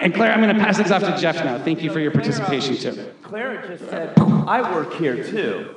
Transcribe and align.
And 0.00 0.14
Claire, 0.14 0.32
I'm 0.32 0.40
going 0.40 0.56
to 0.56 0.62
pass 0.62 0.78
this 0.78 0.90
off 0.90 1.02
to 1.02 1.14
Jeff 1.18 1.36
now. 1.44 1.62
Thank 1.62 1.82
you 1.82 1.92
for 1.92 2.00
your 2.00 2.10
participation 2.10 2.74
too. 2.74 3.12
Claire 3.22 3.66
just 3.68 3.88
said, 3.90 4.18
I 4.18 4.74
work 4.74 4.94
here 4.94 5.22
too. 5.22 5.76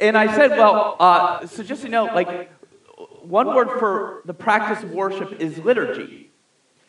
And 0.00 0.18
I 0.18 0.34
said, 0.34 0.50
well, 0.50 0.96
uh, 0.98 1.46
so 1.46 1.62
just 1.62 1.82
to 1.82 1.88
know, 1.88 2.06
like, 2.06 2.50
one 3.22 3.46
word 3.46 3.78
for 3.78 4.22
the 4.24 4.34
practice 4.34 4.82
of 4.82 4.90
worship 4.90 5.40
is 5.40 5.58
liturgy. 5.58 6.32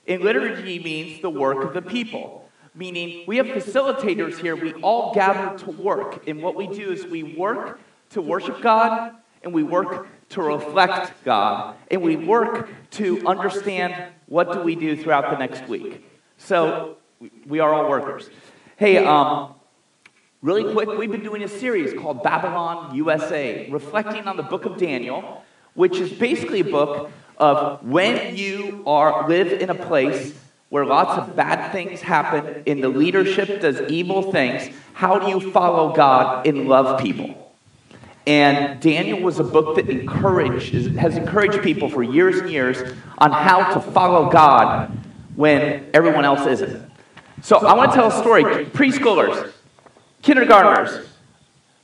And 0.07 0.23
liturgy 0.23 0.79
means 0.79 1.21
the 1.21 1.29
work 1.29 1.63
of 1.63 1.75
the 1.75 1.81
people, 1.83 2.49
meaning 2.73 3.23
we 3.27 3.37
have 3.37 3.45
facilitators 3.45 4.39
here. 4.39 4.55
We 4.55 4.73
all 4.73 5.13
gather 5.13 5.55
to 5.59 5.71
work. 5.71 6.27
And 6.27 6.41
what 6.41 6.55
we 6.55 6.65
do 6.65 6.91
is 6.91 7.05
we 7.05 7.21
work 7.21 7.79
to 8.09 8.21
worship 8.21 8.61
God 8.61 9.13
and 9.43 9.53
we 9.53 9.61
work 9.61 10.07
to 10.29 10.41
reflect 10.41 11.23
God 11.23 11.75
and 11.91 12.01
we 12.01 12.15
work 12.15 12.67
to 12.91 13.27
understand 13.27 14.11
what 14.25 14.51
do 14.51 14.61
we 14.61 14.73
do 14.73 14.97
throughout 14.97 15.29
the 15.29 15.37
next 15.37 15.67
week. 15.69 16.03
So 16.45 16.97
we 17.47 17.61
are 17.61 17.73
all 17.73 17.89
workers. 17.89 18.29
Hey, 18.75 18.97
um, 18.97 19.53
really 20.41 20.73
quick, 20.73 20.89
we've 20.89 21.09
been 21.09 21.23
doing 21.23 21.41
a 21.41 21.47
series 21.47 21.97
called 21.97 22.21
Babylon 22.21 22.93
USA, 22.95 23.69
reflecting 23.71 24.27
on 24.27 24.35
the 24.35 24.43
book 24.43 24.65
of 24.65 24.77
Daniel, 24.77 25.41
which 25.73 25.95
is 25.95 26.11
basically 26.11 26.59
a 26.59 26.65
book 26.65 27.11
of 27.37 27.81
when 27.87 28.35
you 28.35 28.83
are 28.85 29.29
live 29.29 29.53
in 29.53 29.69
a 29.69 29.75
place 29.75 30.37
where 30.67 30.85
lots 30.85 31.17
of 31.17 31.33
bad 31.37 31.71
things 31.71 32.01
happen 32.01 32.63
and 32.67 32.83
the 32.83 32.89
leadership 32.89 33.61
does 33.61 33.79
evil 33.89 34.33
things, 34.33 34.69
how 34.91 35.19
do 35.19 35.29
you 35.29 35.51
follow 35.51 35.95
God 35.95 36.45
and 36.45 36.67
love 36.67 36.99
people? 36.99 37.53
And 38.27 38.81
Daniel 38.81 39.21
was 39.21 39.39
a 39.39 39.45
book 39.45 39.77
that 39.77 39.89
encouraged, 39.89 40.73
has 40.97 41.15
encouraged 41.15 41.61
people 41.63 41.89
for 41.89 42.03
years 42.03 42.39
and 42.39 42.49
years 42.49 42.95
on 43.17 43.31
how 43.31 43.73
to 43.75 43.79
follow 43.79 44.29
God 44.29 45.02
when 45.35 45.89
everyone 45.93 46.25
else 46.25 46.45
isn't. 46.45 46.91
So 47.41 47.57
I 47.57 47.73
want 47.73 47.91
to 47.91 47.95
tell 47.95 48.07
a 48.07 48.21
story. 48.21 48.43
Preschoolers, 48.65 49.51
kindergartners. 50.21 51.07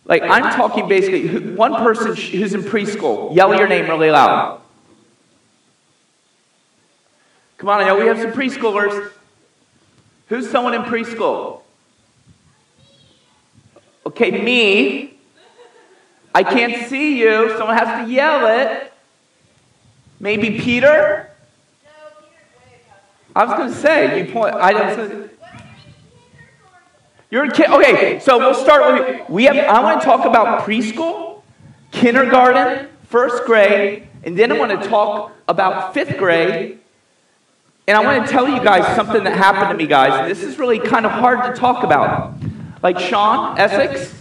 Like 0.05 0.23
I'm 0.23 0.53
talking 0.55 0.87
basically 0.87 1.53
one 1.53 1.75
person 1.75 2.15
who's 2.15 2.53
in 2.53 2.63
preschool, 2.63 3.35
yell 3.35 3.53
your 3.53 3.67
name 3.67 3.87
really 3.87 4.09
loud. 4.09 4.61
Come 7.57 7.69
on, 7.69 7.81
I 7.81 7.85
know 7.85 7.99
we 7.99 8.07
have 8.07 8.19
some 8.19 8.31
preschoolers. 8.31 9.11
Who's 10.27 10.49
someone 10.49 10.73
in 10.73 10.83
preschool? 10.83 11.61
Okay, 14.05 14.31
me. 14.31 15.17
I 16.33 16.43
can't 16.43 16.87
see 16.87 17.19
you. 17.19 17.49
Someone 17.57 17.75
has 17.75 18.05
to 18.05 18.11
yell 18.11 18.45
it. 18.47 18.93
Maybe 20.19 20.59
Peter? 20.59 21.28
I 23.35 23.45
was 23.45 23.57
going 23.57 23.71
to 23.71 23.75
say, 23.75 24.25
you 24.25 24.31
point. 24.31 24.55
I 24.55 24.73
don't. 24.73 25.31
You're 27.31 27.45
a 27.45 27.51
kid. 27.51 27.69
Okay, 27.69 28.19
so 28.19 28.37
we'll 28.39 28.55
start 28.55 29.01
with 29.01 29.29
we 29.29 29.43
have. 29.43 29.55
I 29.55 29.81
want 29.83 30.01
to 30.01 30.05
talk 30.05 30.25
about 30.25 30.65
preschool, 30.65 31.43
kindergarten, 31.91 32.89
first 33.03 33.45
grade, 33.45 34.07
and 34.23 34.37
then 34.37 34.51
I 34.51 34.57
want 34.57 34.81
to 34.81 34.89
talk 34.89 35.31
about 35.47 35.93
fifth 35.93 36.17
grade. 36.17 36.79
And 37.87 37.97
I 37.97 38.01
want 38.03 38.25
to 38.25 38.31
tell 38.31 38.47
you 38.47 38.63
guys 38.63 38.95
something 38.95 39.23
that 39.23 39.35
happened 39.35 39.71
to 39.71 39.75
me, 39.75 39.87
guys. 39.87 40.27
This 40.29 40.43
is 40.43 40.59
really 40.59 40.77
kind 40.77 41.07
of 41.07 41.11
hard 41.11 41.43
to 41.43 41.59
talk 41.59 41.83
about. 41.83 42.35
Like 42.83 42.99
Sean, 42.99 43.57
Essex, 43.59 44.13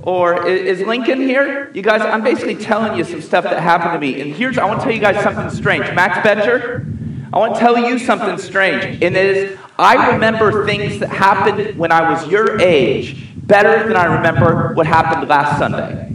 or 0.00 0.46
is 0.46 0.80
Lincoln 0.80 1.20
here? 1.20 1.70
You 1.74 1.82
guys, 1.82 2.00
I'm 2.00 2.24
basically 2.24 2.56
telling 2.56 2.96
you 2.96 3.04
some 3.04 3.20
stuff 3.20 3.44
that 3.44 3.60
happened 3.60 3.92
to 3.92 3.98
me. 3.98 4.20
And 4.20 4.32
here's, 4.34 4.56
I 4.56 4.64
want 4.64 4.80
to 4.80 4.84
tell 4.84 4.94
you 4.94 5.00
guys 5.00 5.22
something 5.22 5.50
strange. 5.50 5.84
Max 5.94 6.26
Betcher, 6.26 6.86
I 7.32 7.38
want 7.38 7.54
to 7.54 7.60
tell 7.60 7.78
you 7.78 7.98
something 7.98 8.36
strange. 8.36 9.02
And 9.02 9.16
it 9.16 9.36
is, 9.36 9.58
I 9.78 10.12
remember 10.12 10.66
things 10.66 10.98
that 11.00 11.08
happened 11.08 11.78
when 11.78 11.90
I 11.90 12.10
was 12.12 12.26
your 12.28 12.60
age 12.60 13.26
better 13.34 13.86
than 13.86 13.96
I 13.96 14.16
remember 14.16 14.74
what 14.74 14.86
happened 14.86 15.28
last 15.28 15.58
Sunday. 15.58 16.08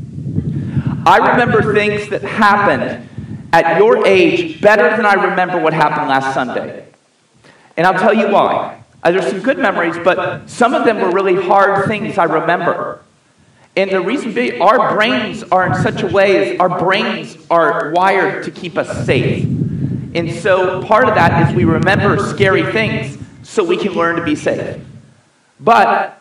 I 1.05 1.31
remember 1.31 1.73
things 1.73 2.09
that 2.09 2.21
happened 2.21 3.09
at 3.51 3.79
your 3.79 4.05
age 4.05 4.61
better 4.61 4.95
than 4.95 5.05
I 5.05 5.13
remember 5.13 5.59
what 5.59 5.73
happened 5.73 6.07
last 6.07 6.33
Sunday. 6.33 6.85
And 7.75 7.87
I'll 7.87 7.99
tell 7.99 8.13
you 8.13 8.29
why. 8.29 8.83
Uh, 9.01 9.11
there's 9.11 9.27
some 9.27 9.41
good 9.41 9.57
memories, 9.57 9.95
but 10.03 10.49
some 10.49 10.73
of 10.73 10.85
them 10.85 10.99
were 10.99 11.11
really 11.11 11.35
hard 11.35 11.87
things 11.87 12.17
I 12.17 12.25
remember. 12.25 13.01
And 13.75 13.89
the 13.89 14.01
reason 14.01 14.33
being, 14.33 14.61
our 14.61 14.93
brains 14.95 15.43
are 15.43 15.67
in 15.67 15.75
such 15.81 16.03
a 16.03 16.07
way 16.07 16.53
is 16.53 16.59
our 16.59 16.79
brains 16.79 17.37
are 17.49 17.91
wired 17.91 18.43
to 18.45 18.51
keep 18.51 18.77
us 18.77 19.05
safe. 19.05 19.56
And 20.17 20.33
so 20.33 20.81
part 20.81 21.07
of 21.07 21.13
that 21.13 21.47
is 21.47 21.55
we 21.55 21.63
remember 21.63 22.17
scary 22.17 22.63
things 22.71 23.19
so 23.43 23.63
we 23.63 23.77
can 23.77 23.93
learn 23.93 24.15
to 24.15 24.23
be 24.23 24.35
safe. 24.35 24.81
But 25.59 26.19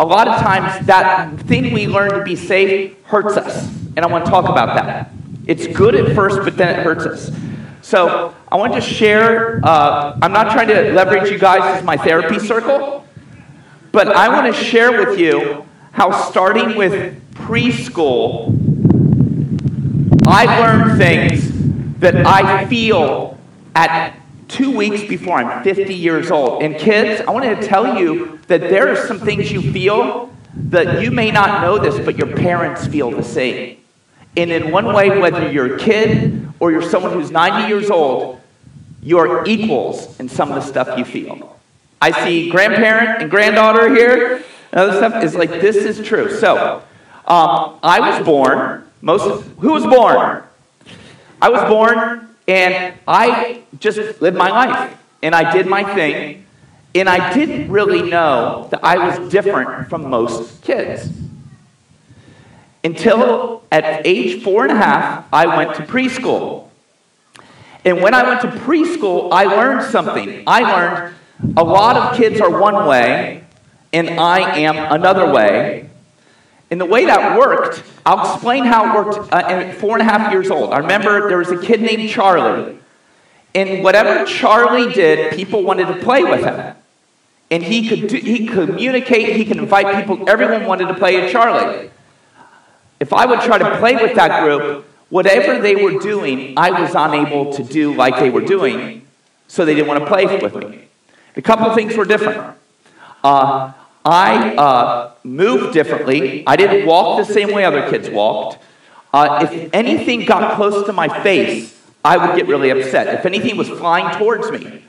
a 0.00 0.06
lot 0.06 0.26
of 0.26 0.40
times 0.40 0.86
that 0.86 1.38
thing 1.40 1.74
we 1.74 1.86
learn 1.86 2.12
to 2.12 2.24
be 2.24 2.34
safe 2.34 2.96
hurts 3.04 3.36
us. 3.36 3.66
And 3.94 3.98
I 3.98 4.06
want 4.06 4.24
to 4.24 4.30
talk 4.30 4.48
about 4.48 4.74
that. 4.76 5.10
It's 5.46 5.66
good 5.66 5.94
at 5.94 6.14
first, 6.14 6.38
but 6.44 6.56
then 6.56 6.80
it 6.80 6.82
hurts 6.82 7.04
us. 7.04 7.30
So 7.82 8.34
I 8.50 8.56
want 8.56 8.72
to 8.72 8.80
share, 8.80 9.60
uh, 9.62 10.18
I'm 10.22 10.32
not 10.32 10.52
trying 10.52 10.68
to 10.68 10.92
leverage 10.92 11.30
you 11.30 11.38
guys 11.38 11.78
as 11.78 11.84
my 11.84 11.98
therapy 11.98 12.38
circle, 12.38 13.06
but 13.90 14.08
I 14.08 14.28
want 14.28 14.54
to 14.54 14.64
share 14.64 15.04
with 15.04 15.18
you 15.18 15.66
how 15.90 16.10
starting 16.30 16.74
with 16.74 17.20
preschool, 17.34 18.56
I 20.26 20.58
learned 20.58 20.96
things 20.96 21.51
that 22.02 22.26
I 22.26 22.66
feel 22.66 23.38
at 23.74 24.14
two 24.48 24.76
weeks 24.76 25.02
before 25.08 25.38
I'm 25.38 25.64
50 25.64 25.94
years 25.94 26.30
old. 26.30 26.62
And 26.62 26.76
kids, 26.76 27.22
I 27.26 27.30
wanted 27.30 27.60
to 27.60 27.66
tell 27.66 27.98
you 27.98 28.38
that 28.48 28.60
there 28.60 28.88
are 28.88 29.06
some 29.06 29.18
things 29.18 29.50
you 29.50 29.72
feel 29.72 30.30
that 30.54 31.00
you 31.02 31.10
may 31.10 31.30
not 31.30 31.62
know 31.62 31.78
this, 31.78 31.98
but 32.04 32.18
your 32.18 32.36
parents 32.36 32.86
feel 32.86 33.10
the 33.10 33.22
same. 33.22 33.78
And 34.36 34.50
in 34.50 34.70
one 34.70 34.92
way, 34.92 35.18
whether 35.18 35.50
you're 35.50 35.76
a 35.76 35.78
kid 35.78 36.48
or 36.60 36.70
you're 36.70 36.82
someone 36.82 37.12
who's 37.12 37.30
90 37.30 37.68
years 37.68 37.90
old, 37.90 38.40
you're 39.00 39.44
equals 39.46 40.18
in 40.20 40.28
some 40.28 40.50
of 40.50 40.54
the 40.56 40.60
stuff 40.60 40.98
you 40.98 41.04
feel. 41.04 41.58
I 42.00 42.24
see 42.24 42.50
grandparent 42.50 43.22
and 43.22 43.30
granddaughter 43.30 43.94
here 43.94 44.44
other 44.72 44.96
stuff 44.96 45.22
is 45.22 45.34
like 45.34 45.50
this 45.50 45.76
is 45.76 46.06
true. 46.06 46.30
So, 46.38 46.82
um, 47.26 47.78
I 47.82 48.00
was 48.00 48.24
born. 48.24 48.84
Most 49.02 49.44
who 49.58 49.72
was 49.72 49.84
born? 49.84 50.42
I 51.42 51.48
was 51.48 51.62
born, 51.68 52.28
and 52.46 52.94
I 53.06 53.62
just 53.80 54.22
lived 54.22 54.36
my 54.36 54.48
life, 54.48 54.96
and 55.24 55.34
I 55.34 55.52
did 55.52 55.66
my 55.66 55.82
thing, 55.82 56.46
and 56.94 57.08
I 57.08 57.34
didn't 57.34 57.68
really 57.68 58.08
know 58.08 58.68
that 58.70 58.84
I 58.84 58.96
was 59.08 59.28
different 59.32 59.88
from 59.90 60.08
most 60.08 60.62
kids. 60.62 61.10
Until 62.84 63.64
at 63.72 64.06
age 64.06 64.44
four 64.44 64.62
and 64.62 64.72
a 64.72 64.76
half, 64.76 65.26
I 65.32 65.56
went 65.56 65.74
to 65.76 65.82
preschool. 65.82 66.68
And 67.84 68.00
when 68.00 68.14
I 68.14 68.22
went 68.22 68.40
to 68.42 68.48
preschool, 68.48 69.30
I 69.32 69.44
learned 69.44 69.90
something. 69.90 70.44
I 70.46 70.60
learned 70.60 71.14
a 71.56 71.64
lot 71.64 71.96
of 71.96 72.16
kids 72.16 72.40
are 72.40 72.60
one 72.60 72.86
way, 72.86 73.42
and 73.92 74.20
I 74.20 74.58
am 74.58 74.76
another 74.78 75.32
way. 75.32 75.90
And 76.72 76.80
the 76.80 76.86
way 76.86 77.04
that 77.04 77.38
worked, 77.38 77.82
I'll 78.06 78.32
explain 78.32 78.64
how 78.64 78.88
it 78.88 79.04
worked 79.04 79.30
uh, 79.30 79.36
at 79.36 79.74
four 79.76 79.92
and 79.92 80.00
a 80.00 80.10
half 80.10 80.32
years 80.32 80.50
old. 80.50 80.72
I 80.72 80.78
remember 80.78 81.28
there 81.28 81.36
was 81.36 81.50
a 81.50 81.58
kid 81.60 81.82
named 81.82 82.08
Charlie. 82.08 82.78
And 83.54 83.84
whatever 83.84 84.24
Charlie 84.24 84.90
did, 84.90 85.34
people 85.34 85.62
wanted 85.64 85.88
to 85.88 85.96
play 85.96 86.24
with 86.24 86.42
him. 86.42 86.74
And 87.50 87.62
he 87.62 87.86
could, 87.86 88.08
do, 88.08 88.16
he 88.16 88.46
could 88.46 88.70
communicate, 88.70 89.36
he 89.36 89.44
could 89.44 89.58
invite 89.58 89.94
people, 90.00 90.26
everyone 90.30 90.64
wanted 90.64 90.88
to 90.88 90.94
play 90.94 91.20
with 91.20 91.30
Charlie. 91.30 91.90
If 93.00 93.12
I 93.12 93.26
would 93.26 93.42
try 93.42 93.58
to 93.58 93.76
play 93.76 93.96
with 93.96 94.14
that 94.14 94.42
group, 94.42 94.86
whatever 95.10 95.60
they 95.60 95.76
were 95.76 95.98
doing, 95.98 96.54
I 96.56 96.70
was 96.70 96.94
unable 96.94 97.52
to 97.52 97.62
do 97.62 97.92
like 97.94 98.18
they 98.18 98.30
were 98.30 98.40
doing, 98.40 99.06
so 99.46 99.66
they 99.66 99.74
didn't 99.74 99.88
want 99.88 100.00
to 100.00 100.06
play 100.06 100.24
with 100.24 100.54
me. 100.54 100.88
A 101.36 101.42
couple 101.42 101.66
of 101.66 101.74
things 101.74 101.98
were 101.98 102.06
different. 102.06 102.56
Uh, 103.22 103.74
I 104.04 104.54
uh, 104.56 105.12
moved 105.22 105.74
differently. 105.74 106.44
I 106.46 106.56
didn't 106.56 106.86
walk 106.86 107.26
the 107.26 107.32
same 107.32 107.52
way 107.52 107.64
other 107.64 107.88
kids 107.90 108.10
walked. 108.10 108.58
Uh, 109.12 109.48
if 109.50 109.70
anything 109.72 110.24
got 110.24 110.56
close 110.56 110.86
to 110.86 110.92
my 110.92 111.08
face, 111.22 111.78
I 112.04 112.16
would 112.16 112.36
get 112.36 112.46
really 112.48 112.70
upset. 112.70 113.14
If 113.14 113.26
anything 113.26 113.56
was 113.56 113.68
flying 113.68 114.16
towards 114.18 114.50
me. 114.50 114.84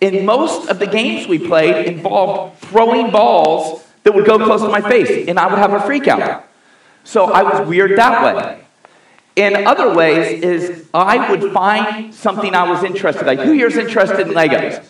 In 0.00 0.24
most 0.26 0.68
of 0.68 0.78
the 0.78 0.86
games 0.86 1.26
we 1.26 1.38
played 1.38 1.86
involved 1.86 2.58
throwing 2.58 3.10
balls 3.10 3.84
that 4.04 4.14
would 4.14 4.26
go 4.26 4.38
close 4.38 4.62
to 4.62 4.68
my 4.68 4.80
face, 4.80 5.28
and 5.28 5.38
I 5.38 5.46
would 5.46 5.58
have 5.58 5.72
a 5.72 5.80
freak 5.80 6.06
out. 6.06 6.44
So 7.04 7.32
I 7.32 7.42
was 7.42 7.66
weird 7.66 7.98
that 7.98 8.22
way. 8.22 8.60
In 9.34 9.66
other 9.66 9.94
ways, 9.94 10.42
is 10.42 10.88
I 10.92 11.30
would 11.30 11.52
find 11.52 12.14
something 12.14 12.54
I 12.54 12.68
was 12.68 12.84
interested. 12.84 13.26
Like 13.26 13.38
who 13.40 13.52
here's 13.52 13.76
interested 13.76 14.26
in 14.26 14.34
Legos? 14.34 14.84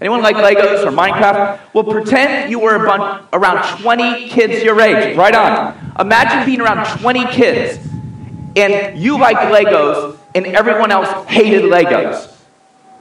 Anyone 0.00 0.22
like 0.22 0.36
Legos 0.36 0.86
or 0.86 0.90
Minecraft? 0.90 1.60
Well, 1.74 1.84
pretend 1.84 2.50
you 2.50 2.58
were 2.58 2.78
bunch, 2.86 3.24
around 3.32 3.80
20 3.82 4.28
kids 4.28 4.62
your 4.64 4.80
age. 4.80 5.16
Right 5.16 5.34
on. 5.34 5.94
Imagine 5.98 6.46
being 6.46 6.60
around 6.60 6.86
20 6.98 7.26
kids 7.26 7.78
and 8.56 8.98
you 8.98 9.18
like 9.18 9.36
Legos 9.36 10.18
and 10.34 10.46
everyone 10.46 10.90
else 10.90 11.26
hated 11.28 11.64
Legos. 11.64 12.34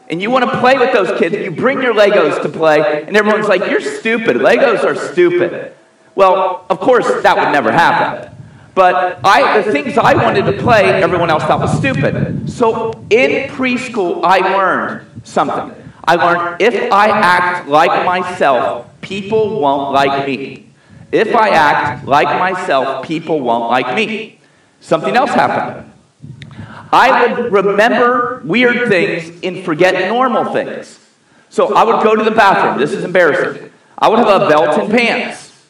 and 0.10 0.22
you 0.22 0.30
want 0.30 0.50
to 0.50 0.60
play 0.60 0.78
with 0.78 0.92
those 0.92 1.18
kids, 1.20 1.36
you 1.36 1.52
bring 1.52 1.82
your 1.82 1.94
Legos 1.94 2.42
to 2.42 2.50
play, 2.50 3.04
and 3.04 3.16
everyone's 3.16 3.48
like, 3.48 3.70
You're 3.70 3.82
stupid. 3.82 4.38
Legos 4.38 4.84
are 4.84 4.96
stupid. 4.96 5.74
Well, 6.16 6.66
of 6.70 6.80
course, 6.80 7.06
that 7.24 7.38
would 7.38 7.52
never 7.52 7.72
happen. 7.72 8.36
But 8.76 9.20
I, 9.24 9.62
the 9.62 9.72
things 9.72 9.98
I 9.98 10.16
wanted 10.16 10.46
to 10.46 10.62
play, 10.62 10.84
everyone 10.84 11.30
else 11.30 11.44
thought 11.44 11.60
was 11.60 11.78
stupid. 11.78 12.50
So 12.50 12.92
in 13.10 13.50
preschool, 13.50 14.22
I 14.24 14.40
learned 14.40 15.06
something. 15.24 15.79
I 16.10 16.16
learned 16.16 16.60
if 16.60 16.92
I 16.92 17.10
act 17.10 17.68
like 17.68 18.04
myself, 18.04 18.90
people 19.00 19.60
won't 19.60 19.94
like 19.94 20.26
me. 20.26 20.66
If 21.12 21.36
I 21.36 21.50
act 21.50 22.08
like 22.08 22.28
myself, 22.40 23.06
people 23.06 23.40
won't 23.42 23.70
like 23.70 23.96
me. 23.96 24.40
Something 24.82 25.16
else 25.16 25.30
happened. 25.30 25.92
I 26.92 27.32
would 27.32 27.52
remember 27.52 28.42
weird 28.44 28.90
things 28.90 29.40
and 29.44 29.64
forget 29.64 30.10
normal 30.10 30.52
things. 30.52 31.00
So 31.50 31.76
I 31.76 31.84
would 31.84 32.04
go 32.04 32.16
to 32.16 32.24
the 32.24 32.32
bathroom. 32.32 32.80
This 32.80 32.92
is 32.92 33.04
embarrassing. 33.04 33.72
I 33.96 34.10
would 34.10 34.18
have 34.18 34.42
a 34.42 34.50
belt 34.50 34.80
and 34.80 34.92
pants. 34.92 35.64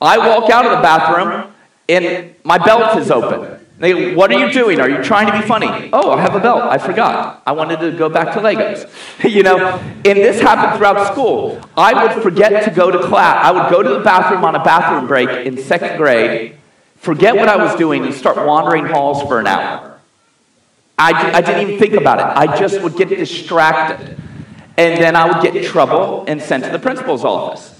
I 0.00 0.16
walk 0.18 0.48
out 0.48 0.64
of 0.64 0.70
the 0.76 0.82
bathroom 0.82 1.52
and 1.88 2.36
my 2.44 2.58
belt 2.58 2.98
is 2.98 3.10
open. 3.10 3.55
They 3.78 3.92
go, 3.92 4.14
what 4.14 4.32
are 4.32 4.38
you 4.38 4.52
doing? 4.52 4.80
Are 4.80 4.88
you 4.88 5.02
trying 5.02 5.26
to 5.26 5.38
be 5.38 5.46
funny? 5.46 5.90
Oh, 5.92 6.10
I 6.10 6.22
have 6.22 6.34
a 6.34 6.40
belt. 6.40 6.62
I 6.62 6.78
forgot. 6.78 7.42
I 7.46 7.52
wanted 7.52 7.80
to 7.80 7.92
go 7.92 8.08
back 8.08 8.32
to 8.32 8.40
Legos. 8.40 8.88
you 9.30 9.42
know, 9.42 9.58
and 9.58 10.18
this 10.18 10.40
happened 10.40 10.78
throughout 10.78 11.12
school. 11.12 11.60
I 11.76 12.06
would 12.06 12.22
forget 12.22 12.64
to 12.64 12.70
go 12.70 12.90
to 12.90 12.98
class. 13.06 13.44
I 13.44 13.50
would 13.50 13.70
go 13.70 13.82
to 13.82 13.90
the 13.90 14.00
bathroom 14.00 14.44
on 14.44 14.54
a 14.54 14.64
bathroom 14.64 15.06
break 15.06 15.46
in 15.46 15.58
second 15.58 15.98
grade, 15.98 16.56
forget 16.96 17.36
what 17.36 17.48
I 17.48 17.56
was 17.56 17.76
doing, 17.76 18.04
and 18.04 18.14
start 18.14 18.38
wandering 18.38 18.86
halls 18.86 19.22
for 19.22 19.40
an 19.40 19.46
hour. 19.46 20.00
I, 20.98 21.32
I 21.34 21.40
didn't 21.42 21.68
even 21.68 21.78
think 21.78 21.94
about 21.94 22.18
it. 22.18 22.24
I 22.24 22.58
just 22.58 22.80
would 22.80 22.96
get 22.96 23.10
distracted. 23.10 24.16
And 24.78 25.02
then 25.02 25.16
I 25.16 25.26
would 25.26 25.42
get 25.42 25.56
in 25.56 25.64
trouble 25.64 26.24
and 26.26 26.40
sent 26.40 26.64
to 26.64 26.70
the 26.70 26.78
principal's 26.78 27.24
office. 27.24 27.78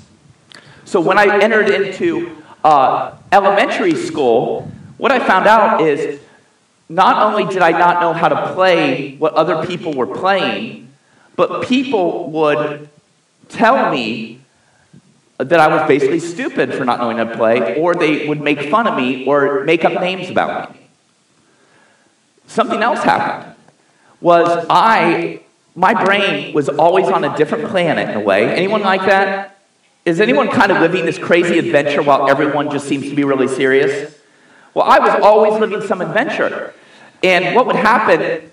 So 0.85 1.01
when 1.01 1.19
I 1.19 1.43
entered 1.43 1.69
into 1.69 2.43
uh, 2.65 3.17
elementary 3.33 3.95
school, 3.95 4.71
what 4.99 5.13
I 5.13 5.19
found 5.27 5.47
out 5.47 5.81
is 5.81 6.21
not 6.89 7.23
only 7.23 7.53
did 7.53 7.63
I 7.63 7.73
not 7.73 8.01
know 8.01 8.13
how 8.13 8.29
to 8.29 8.55
play 8.55 9.17
what 9.17 9.35
other 9.35 9.67
people 9.67 9.93
were 9.93 10.07
playing, 10.07 10.93
but 11.35 11.67
people 11.67 12.31
would 12.31 12.89
tell 13.49 13.91
me 13.91 14.41
that 15.39 15.61
I 15.61 15.69
was 15.69 15.87
basically 15.87 16.21
stupid 16.21 16.73
for 16.73 16.85
not 16.85 16.99
knowing 16.99 17.19
how 17.19 17.25
to 17.25 17.37
play, 17.37 17.79
or 17.79 17.95
they 17.95 18.27
would 18.27 18.41
make 18.41 18.71
fun 18.71 18.87
of 18.87 18.97
me 18.97 19.27
or 19.27 19.65
make 19.65 19.85
up 19.85 20.01
names 20.01 20.31
about 20.31 20.73
me. 20.73 20.81
Something 22.47 22.83
else 22.83 23.03
happened 23.03 23.55
was 24.21 24.67
I 24.71 25.41
my 25.75 26.05
brain 26.05 26.55
was 26.55 26.71
always 26.71 27.07
on 27.07 27.23
a 27.23 27.37
different 27.37 27.69
planet 27.69 28.09
in 28.09 28.17
a 28.17 28.21
way. 28.21 28.51
Anyone 28.51 28.81
like 28.81 29.03
that? 29.03 29.59
Is 30.07 30.21
anyone 30.21 30.49
kind 30.49 30.73
of 30.73 30.81
living 30.81 31.05
this 31.05 31.19
crazy 31.19 31.59
adventure 31.59 32.03
while 32.03 32.31
everyone 32.31 32.71
just 32.71 32.89
seems 32.89 33.09
to 33.11 33.15
be 33.15 33.25
really 33.25 33.49
serious? 33.49 34.17
Well, 34.77 34.85
I 34.85 34.99
was 34.99 35.23
always 35.23 35.59
living 35.59 35.81
some 35.81 36.03
adventure. 36.03 36.75
And 37.23 37.57
what 37.57 37.65
would 37.65 37.77
happen 37.77 38.51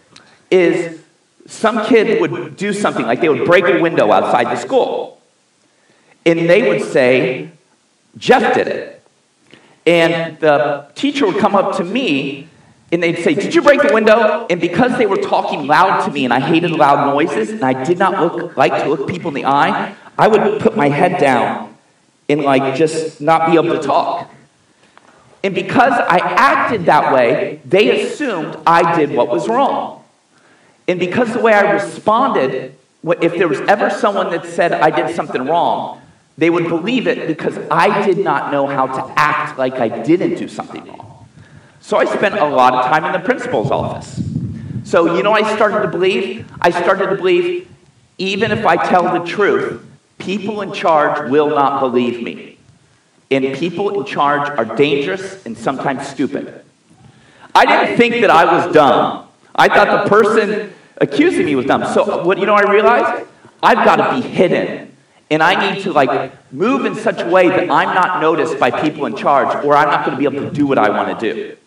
is 0.50 1.02
some 1.48 1.86
kid 1.86 2.22
would 2.22 2.56
do 2.56 2.72
something, 2.72 3.06
like 3.06 3.20
they 3.20 3.28
would 3.28 3.44
break 3.46 3.66
a 3.66 3.81
window 3.81 4.10
outside 4.10 4.46
the 4.46 4.56
school. 4.56 5.22
And 6.25 6.50
they 6.50 6.66
would 6.66 6.81
say, 6.81 7.52
Jeff 8.16 8.56
did 8.56 8.70
it. 8.70 9.04
And 9.86 10.40
the 10.40 10.88
teacher 10.96 11.25
would 11.28 11.40
come 11.40 11.56
up 11.56 11.75
to 11.75 11.84
me 11.84 12.48
and 12.94 13.04
they'd 13.04 13.22
say, 13.22 13.34
Did 13.34 13.54
you 13.54 13.62
break 13.62 13.81
the 13.81 13.94
window? 13.94 14.48
And 14.50 14.62
because 14.62 14.98
they 14.98 15.06
were 15.06 15.18
talking 15.18 15.68
loud 15.68 16.06
to 16.06 16.12
me 16.12 16.24
and 16.24 16.34
I 16.34 16.40
hated 16.40 16.72
loud 16.72 17.14
noises 17.14 17.50
and 17.50 17.66
I 17.66 17.84
did 17.84 18.00
not 18.00 18.22
look, 18.22 18.56
like 18.56 18.81
to 18.81 18.88
look 18.88 19.10
people 19.10 19.28
in 19.28 19.34
the 19.34 19.46
eye, 19.46 19.94
I 20.18 20.30
would 20.30 20.62
put 20.62 20.78
my 20.78 20.88
head 20.88 21.19
down 21.19 21.76
and 22.30 22.44
like 22.44 22.76
just 22.76 23.19
not 23.19 23.52
be 23.52 23.56
able 23.56 23.78
to 23.78 23.86
talk. 23.86 24.30
And 25.44 25.54
because 25.54 25.92
I 25.92 26.19
acted 26.19 26.86
that 26.86 27.13
way, 27.13 27.60
they 27.66 28.01
assumed 28.04 28.57
I 28.66 28.98
did 28.98 29.12
what 29.12 29.28
was 29.28 29.50
wrong. 29.50 30.04
And 30.88 31.00
because 31.00 31.34
the 31.34 31.42
way 31.42 31.54
I 31.54 31.74
responded, 31.74 32.75
if 33.22 33.34
there 33.34 33.50
was 33.50 33.60
ever 33.62 33.90
someone 33.90 34.31
that 34.31 34.45
said 34.45 34.72
I 34.72 34.90
did 34.90 35.16
something 35.16 35.45
wrong, 35.45 36.01
they 36.38 36.50
would 36.50 36.69
believe 36.69 37.07
it 37.07 37.28
because 37.28 37.57
I 37.69 38.06
did 38.06 38.18
not 38.18 38.51
know 38.51 38.68
how 38.68 38.88
to 38.88 39.13
act 39.19 39.60
like 39.60 39.74
I 39.74 40.04
didn't 40.04 40.36
do 40.36 40.48
something 40.48 40.86
wrong. 40.86 41.28
So 41.81 41.98
I 41.98 42.06
spent 42.06 42.36
a 42.36 42.45
lot 42.45 42.74
of 42.74 42.86
time 42.86 43.04
in 43.04 43.12
the 43.12 43.19
principal's 43.19 43.69
office. 43.69 44.22
So, 44.86 45.16
you 45.16 45.24
know, 45.24 45.34
I 45.34 45.56
started 45.56 45.81
to 45.81 45.90
believe? 45.90 46.50
I 46.62 46.72
started 46.72 47.10
to 47.10 47.16
believe 47.16 47.68
even 48.18 48.51
if 48.51 48.66
I 48.66 48.78
tell 48.88 49.19
the 49.19 49.25
truth, 49.25 49.86
people 50.18 50.62
in 50.62 50.72
charge 50.72 51.30
will 51.30 51.50
not 51.50 51.81
believe 51.81 52.24
me 52.24 52.53
and 53.33 53.56
people 53.56 54.00
in 54.00 54.06
charge 54.06 54.50
are 54.57 54.65
dangerous 54.75 55.45
and 55.45 55.57
sometimes 55.57 56.07
stupid. 56.07 56.63
I 57.56 57.65
didn't 57.65 57.97
think 57.97 58.21
that 58.21 58.30
I 58.30 58.45
was 58.45 58.74
dumb. 58.74 59.27
I 59.56 59.68
thought 59.68 60.03
the 60.03 60.09
person 60.09 60.74
accusing 60.97 61.45
me 61.45 61.56
was 61.56 61.65
dumb. 61.65 61.85
So 61.94 62.24
what 62.24 62.38
you 62.38 62.45
know 62.45 62.56
I 62.56 62.69
realized? 62.69 63.27
I've 63.62 63.85
got 63.85 63.97
to 63.97 64.21
be 64.21 64.27
hidden. 64.27 64.95
And 65.30 65.41
I 65.41 65.74
need 65.74 65.83
to 65.83 65.94
like 65.94 66.53
move 66.53 66.85
in 66.85 66.95
such 66.95 67.21
a 67.21 67.27
way 67.27 67.47
that 67.47 67.69
I'm 67.69 67.95
not 67.95 68.21
noticed 68.21 68.59
by 68.59 68.69
people 68.69 69.06
in 69.06 69.15
charge 69.15 69.63
or 69.65 69.75
I'm 69.75 69.88
not 69.88 70.06
going 70.06 70.18
to 70.18 70.19
be 70.19 70.25
able 70.25 70.47
to 70.47 70.53
do 70.53 70.68
what 70.68 70.77
I 70.77 70.89
want 70.89 71.19
to 71.19 71.33
do. 71.33 71.57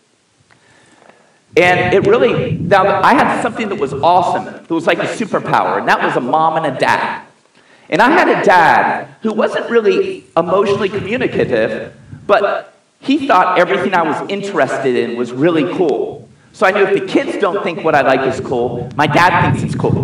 And 1.56 1.94
it 1.94 2.06
really, 2.06 2.52
now 2.52 3.00
I 3.00 3.14
had 3.14 3.40
something 3.40 3.70
that 3.70 3.80
was 3.80 3.94
awesome. 3.94 4.44
That 4.44 4.70
was 4.70 4.86
like 4.86 4.98
a 4.98 5.06
superpower, 5.06 5.78
and 5.78 5.88
that 5.88 6.02
was 6.02 6.14
a 6.14 6.20
mom 6.20 6.62
and 6.62 6.76
a 6.76 6.78
dad. 6.78 7.25
And 7.88 8.03
I 8.03 8.11
had 8.11 8.29
a 8.29 8.44
dad 8.44 9.09
who 9.23 9.33
wasn't 9.33 9.71
really 9.71 10.25
emotionally 10.37 10.88
communicative, 10.88 11.94
but 12.27 12.75
he 13.00 13.29
thought 13.29 13.59
everything 13.59 13.94
I 13.94 14.03
was 14.03 14.29
interested 14.29 14.97
in 14.97 15.17
was 15.17 15.33
really 15.33 15.73
cool. 15.77 16.29
So 16.53 16.67
I 16.67 16.73
knew 16.73 16.85
if 16.85 17.00
the 17.00 17.06
kids 17.06 17.38
don't 17.38 17.62
think 17.62 17.85
what 17.85 17.94
I 17.94 18.00
like 18.00 18.21
is 18.23 18.41
cool, 18.41 18.91
my 18.97 19.06
dad 19.06 19.43
thinks 19.43 19.62
it's 19.62 19.75
cool. 19.75 19.97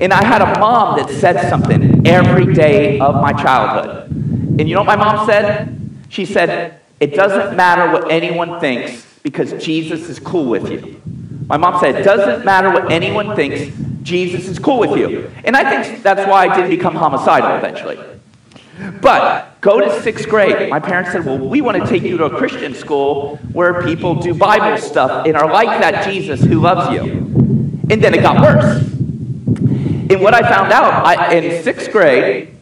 And 0.00 0.12
I 0.12 0.24
had 0.24 0.42
a 0.42 0.58
mom 0.58 0.98
that 0.98 1.08
said 1.10 1.48
something 1.48 2.06
every 2.06 2.52
day 2.52 3.00
of 3.00 3.14
my 3.16 3.32
childhood. 3.32 4.10
And 4.10 4.68
you 4.68 4.74
know 4.74 4.82
what 4.82 4.98
my 4.98 5.02
mom 5.02 5.26
said? 5.26 5.78
She 6.08 6.24
said, 6.24 6.80
It 7.00 7.14
doesn't 7.14 7.56
matter 7.56 7.90
what 7.92 8.10
anyone 8.10 8.60
thinks 8.60 9.06
because 9.22 9.52
Jesus 9.64 10.08
is 10.08 10.18
cool 10.18 10.46
with 10.46 10.70
you. 10.70 11.00
My 11.46 11.56
mom 11.56 11.80
said, 11.80 11.96
It 11.96 12.04
doesn't 12.04 12.44
matter 12.44 12.70
what 12.70 12.92
anyone 12.92 13.34
thinks 13.34 13.74
Jesus 14.02 14.48
is 14.48 14.58
cool 14.58 14.78
with 14.78 14.98
you. 14.98 15.30
And 15.44 15.56
I 15.56 15.82
think 15.82 16.02
that's 16.02 16.28
why 16.28 16.46
I 16.46 16.56
didn't 16.56 16.70
become 16.70 16.94
homicidal 16.94 17.56
eventually. 17.56 17.98
But 19.00 19.60
go 19.60 19.80
to 19.80 20.02
sixth 20.02 20.28
grade. 20.28 20.70
My 20.70 20.80
parents 20.80 21.12
said, 21.12 21.24
Well, 21.24 21.38
we 21.38 21.60
want 21.60 21.82
to 21.82 21.88
take 21.88 22.02
you 22.02 22.16
to 22.18 22.24
a 22.24 22.36
Christian 22.36 22.74
school 22.74 23.36
where 23.52 23.82
people 23.82 24.16
do 24.16 24.34
Bible 24.34 24.80
stuff 24.80 25.26
and 25.26 25.36
are 25.36 25.50
like 25.50 25.80
that 25.80 26.04
Jesus 26.04 26.40
who 26.40 26.60
loves 26.60 26.92
you. 26.92 27.02
And 27.90 28.02
then 28.02 28.14
it 28.14 28.22
got 28.22 28.40
worse. 28.40 28.82
And 30.12 30.20
what 30.20 30.34
I 30.34 30.42
found 30.42 30.72
out 30.72 31.06
I, 31.06 31.34
in 31.34 31.62
sixth 31.62 31.90
grade, 31.92 32.56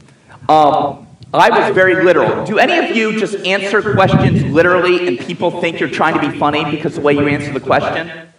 um, 0.49 1.07
I 1.33 1.51
was 1.51 1.75
very 1.75 2.05
literal. 2.05 2.45
Do 2.45 2.59
any 2.59 2.79
of 2.79 2.97
you 2.97 3.19
just 3.19 3.37
answer 3.47 3.81
questions 3.95 4.45
literally 4.45 5.07
and 5.07 5.19
people 5.19 5.61
think 5.61 5.79
you're 5.79 5.89
trying 5.89 6.15
to 6.15 6.21
be 6.21 6.37
funny 6.39 6.69
because 6.69 6.97
the 6.97 7.01
way 7.01 7.13
you 7.13 7.29
answer 7.29 7.53
the 7.53 7.61
question? 7.61 8.30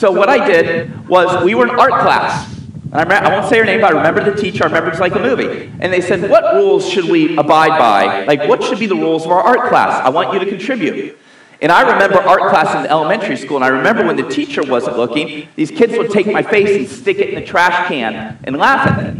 So 0.00 0.10
what 0.10 0.30
I 0.30 0.48
did 0.48 1.06
was 1.06 1.44
we 1.44 1.54
were 1.54 1.68
in 1.68 1.78
art 1.78 1.90
class. 1.90 2.48
I, 2.90 3.02
remember, 3.02 3.28
I, 3.28 3.38
won't 3.38 3.50
say 3.50 3.58
her 3.58 3.66
name, 3.66 3.82
but 3.82 3.92
I 3.92 3.98
remember 3.98 4.24
the 4.24 4.34
teacher. 4.34 4.64
I 4.64 4.68
remember 4.68 4.88
it's 4.88 4.98
like 4.98 5.14
a 5.14 5.18
movie. 5.18 5.70
And 5.78 5.92
they 5.92 6.00
said, 6.00 6.30
What 6.30 6.54
rules 6.54 6.88
should 6.88 7.04
we 7.04 7.36
abide 7.36 7.78
by? 7.78 8.24
Like, 8.24 8.48
what 8.48 8.64
should 8.64 8.78
be 8.78 8.86
the 8.86 8.94
rules 8.94 9.26
of 9.26 9.30
our 9.30 9.42
art 9.42 9.68
class? 9.68 10.02
I 10.02 10.08
want 10.08 10.32
you 10.32 10.38
to 10.38 10.46
contribute. 10.46 11.18
And 11.60 11.70
I 11.70 11.82
remember 11.92 12.16
art 12.16 12.48
class 12.48 12.74
in 12.74 12.90
elementary 12.90 13.36
school, 13.36 13.56
and 13.56 13.64
I 13.64 13.68
remember 13.68 14.06
when 14.06 14.16
the 14.16 14.26
teacher 14.26 14.62
wasn't 14.62 14.96
looking, 14.96 15.46
these 15.54 15.70
kids 15.70 15.92
would 15.98 16.10
take 16.10 16.26
my 16.26 16.42
face 16.42 16.78
and 16.78 16.88
stick 16.88 17.18
it 17.18 17.28
in 17.28 17.34
the 17.34 17.44
trash 17.44 17.86
can 17.88 18.38
and 18.44 18.56
laugh 18.56 18.88
at 18.88 19.04
it. 19.04 19.16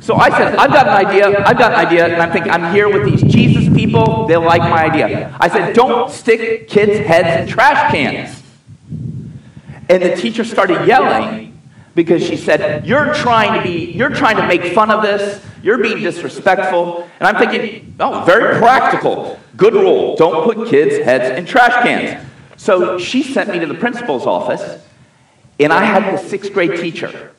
So 0.00 0.16
I 0.16 0.30
said, 0.30 0.56
I've 0.56 0.72
got 0.72 0.88
an 0.88 1.06
idea, 1.06 1.44
I've 1.44 1.58
got 1.58 1.74
an 1.74 1.86
idea, 1.86 2.06
and 2.08 2.20
I'm 2.20 2.32
thinking, 2.32 2.50
I'm 2.50 2.74
here 2.74 2.88
with 2.92 3.04
these 3.04 3.22
Jesus 3.32 3.72
people, 3.72 4.26
they'll 4.26 4.40
like 4.40 4.62
my 4.62 4.82
idea. 4.82 5.32
I 5.38 5.46
said, 5.46 5.76
don't 5.76 6.10
stick 6.10 6.66
kids' 6.66 7.06
heads 7.06 7.42
in 7.42 7.54
trash 7.54 7.92
cans. 7.92 8.42
And 9.88 10.02
the 10.02 10.14
teacher 10.16 10.44
started 10.44 10.86
yelling 10.86 11.58
because 11.94 12.24
she 12.24 12.36
said, 12.36 12.86
You're 12.86 13.14
trying 13.14 13.54
to 13.54 13.62
be, 13.62 13.92
you're 13.92 14.10
trying 14.10 14.36
to 14.36 14.46
make 14.46 14.74
fun 14.74 14.90
of 14.90 15.02
this, 15.02 15.44
you're 15.62 15.78
being 15.78 16.00
disrespectful. 16.00 17.08
And 17.18 17.26
I'm 17.26 17.36
thinking, 17.36 17.94
oh, 17.98 18.24
very 18.24 18.58
practical. 18.58 19.40
Good 19.56 19.74
rule. 19.74 20.16
Don't 20.16 20.44
put 20.44 20.68
kids' 20.68 21.04
heads 21.04 21.36
in 21.36 21.46
trash 21.46 21.82
cans. 21.82 22.24
So 22.56 22.98
she 22.98 23.22
sent 23.22 23.50
me 23.50 23.58
to 23.58 23.66
the 23.66 23.74
principal's 23.74 24.26
office, 24.26 24.82
and 25.58 25.72
I 25.72 25.84
had 25.84 26.12
the 26.12 26.18
sixth 26.18 26.52
grade 26.52 26.78
teacher. 26.80 27.32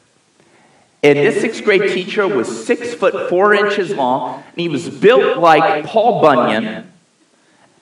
And 1.01 1.17
this 1.17 1.39
sixth 1.39 1.63
grade 1.63 1.93
teacher 1.93 2.27
was 2.27 2.65
six 2.65 2.93
foot 2.93 3.29
four 3.29 3.53
inches 3.53 3.91
long, 3.91 4.43
and 4.51 4.59
he 4.59 4.67
was 4.67 4.89
built 4.89 5.37
like 5.37 5.85
Paul 5.85 6.21
Bunyan 6.21 6.91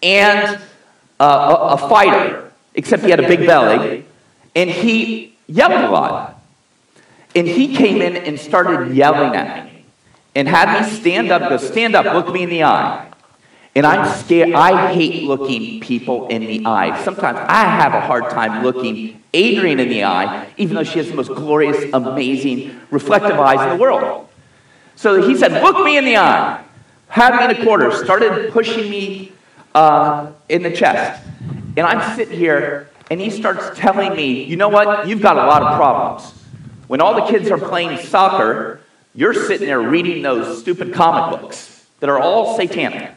and 0.03 0.61
uh, 1.19 1.23
a, 1.23 1.73
a 1.73 1.89
fighter, 1.89 2.51
except 2.75 3.03
he 3.03 3.09
had 3.09 3.19
a 3.19 3.27
big 3.27 3.39
belly 3.47 4.05
and 4.57 4.71
he 4.71 5.37
yelled 5.45 5.71
a 5.71 5.89
lot. 5.89 6.41
And 7.35 7.47
he 7.47 7.75
came 7.75 8.01
in 8.01 8.17
and 8.17 8.39
started 8.39 8.95
yelling 8.95 9.35
at 9.35 9.65
me 9.65 9.85
and 10.35 10.47
had 10.47 10.81
me 10.81 10.89
stand 10.89 11.31
up, 11.31 11.47
go, 11.47 11.57
stand 11.57 11.95
up, 11.95 12.05
look 12.05 12.33
me 12.33 12.43
in 12.43 12.49
the 12.49 12.63
eye. 12.63 13.07
And 13.75 13.85
I'm 13.85 14.11
scared. 14.17 14.53
I 14.53 14.91
hate 14.91 15.25
looking 15.25 15.79
people 15.79 16.27
in 16.29 16.41
the 16.41 16.65
eye. 16.65 17.03
Sometimes 17.03 17.37
I 17.37 17.65
have 17.65 17.93
a 17.93 18.01
hard 18.01 18.31
time 18.31 18.63
looking 18.63 19.21
Adrian 19.31 19.79
in 19.79 19.89
the 19.89 20.03
eye, 20.03 20.47
even 20.57 20.75
though 20.75 20.83
she 20.83 20.97
has 20.97 21.09
the 21.09 21.15
most 21.15 21.27
glorious, 21.27 21.93
amazing, 21.93 22.79
reflective 22.89 23.39
eyes 23.39 23.61
in 23.61 23.77
the 23.77 23.81
world. 23.81 24.27
So 24.95 25.21
he 25.21 25.37
said, 25.37 25.61
Look 25.61 25.85
me 25.85 25.99
in 25.99 26.05
the 26.05 26.17
eye. 26.17 26.63
Had 27.09 27.37
me 27.37 27.55
in 27.55 27.61
a 27.61 27.63
corner, 27.63 27.91
started 27.91 28.51
pushing 28.51 28.89
me 28.89 29.31
uh, 29.75 30.31
in 30.49 30.63
the 30.63 30.71
chest. 30.71 31.23
And 31.77 31.81
I'm 31.81 32.15
sitting 32.15 32.37
here, 32.37 32.89
and 33.09 33.19
he 33.19 33.29
starts 33.29 33.77
telling 33.77 34.15
me, 34.15 34.43
You 34.43 34.55
know 34.55 34.69
what? 34.69 35.07
You've 35.07 35.21
got 35.21 35.37
a 35.37 35.45
lot 35.45 35.63
of 35.63 35.75
problems. 35.77 36.33
When 36.87 37.01
all 37.01 37.15
the 37.15 37.31
kids 37.31 37.51
are 37.51 37.57
playing 37.57 37.99
soccer, 37.99 38.81
you're 39.13 39.33
sitting 39.33 39.67
there 39.67 39.81
reading 39.81 40.21
those 40.21 40.59
stupid 40.59 40.93
comic 40.93 41.41
books 41.41 41.85
that 41.99 42.09
are 42.09 42.19
all 42.19 42.55
satanic. 42.55 43.11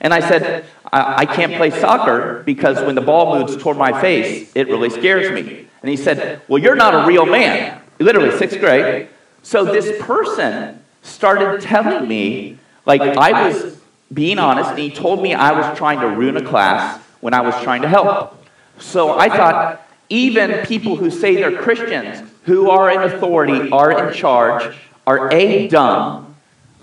And 0.00 0.14
I 0.14 0.20
said, 0.20 0.64
I, 0.92 1.16
I 1.18 1.26
can't 1.26 1.54
play 1.54 1.70
soccer 1.70 2.42
because 2.44 2.80
when 2.84 2.94
the 2.94 3.00
ball 3.00 3.38
moves 3.38 3.56
toward 3.56 3.76
my 3.76 4.00
face, 4.00 4.50
it 4.54 4.68
really 4.68 4.90
scares 4.90 5.30
me. 5.30 5.66
And 5.82 5.90
he 5.90 5.96
said, 5.96 6.40
Well, 6.48 6.62
you're 6.62 6.76
not 6.76 7.04
a 7.04 7.06
real 7.06 7.26
man. 7.26 7.80
Literally, 7.98 8.36
sixth 8.38 8.60
grade. 8.60 9.08
So 9.42 9.64
this 9.64 10.00
person 10.02 10.82
started 11.02 11.60
telling 11.60 12.08
me, 12.08 12.58
like, 12.86 13.00
I 13.00 13.48
was 13.48 13.78
being 14.12 14.38
honest, 14.38 14.70
and 14.70 14.78
he 14.78 14.90
told 14.90 15.22
me 15.22 15.34
I 15.34 15.52
was 15.52 15.76
trying 15.76 16.00
to 16.00 16.08
ruin 16.08 16.36
a 16.36 16.44
class 16.44 17.00
when 17.20 17.34
I 17.34 17.40
was 17.40 17.54
trying 17.62 17.82
to 17.82 17.88
help. 17.88 18.37
So 18.80 19.18
I 19.18 19.28
thought, 19.28 19.86
even 20.08 20.64
people 20.66 20.96
who 20.96 21.10
say 21.10 21.36
they're 21.36 21.60
Christians, 21.60 22.28
who 22.44 22.70
are 22.70 22.90
in 22.90 23.02
authority, 23.02 23.70
are 23.70 24.08
in 24.08 24.14
charge, 24.14 24.76
are 25.06 25.32
A, 25.32 25.68
dumb, 25.68 26.36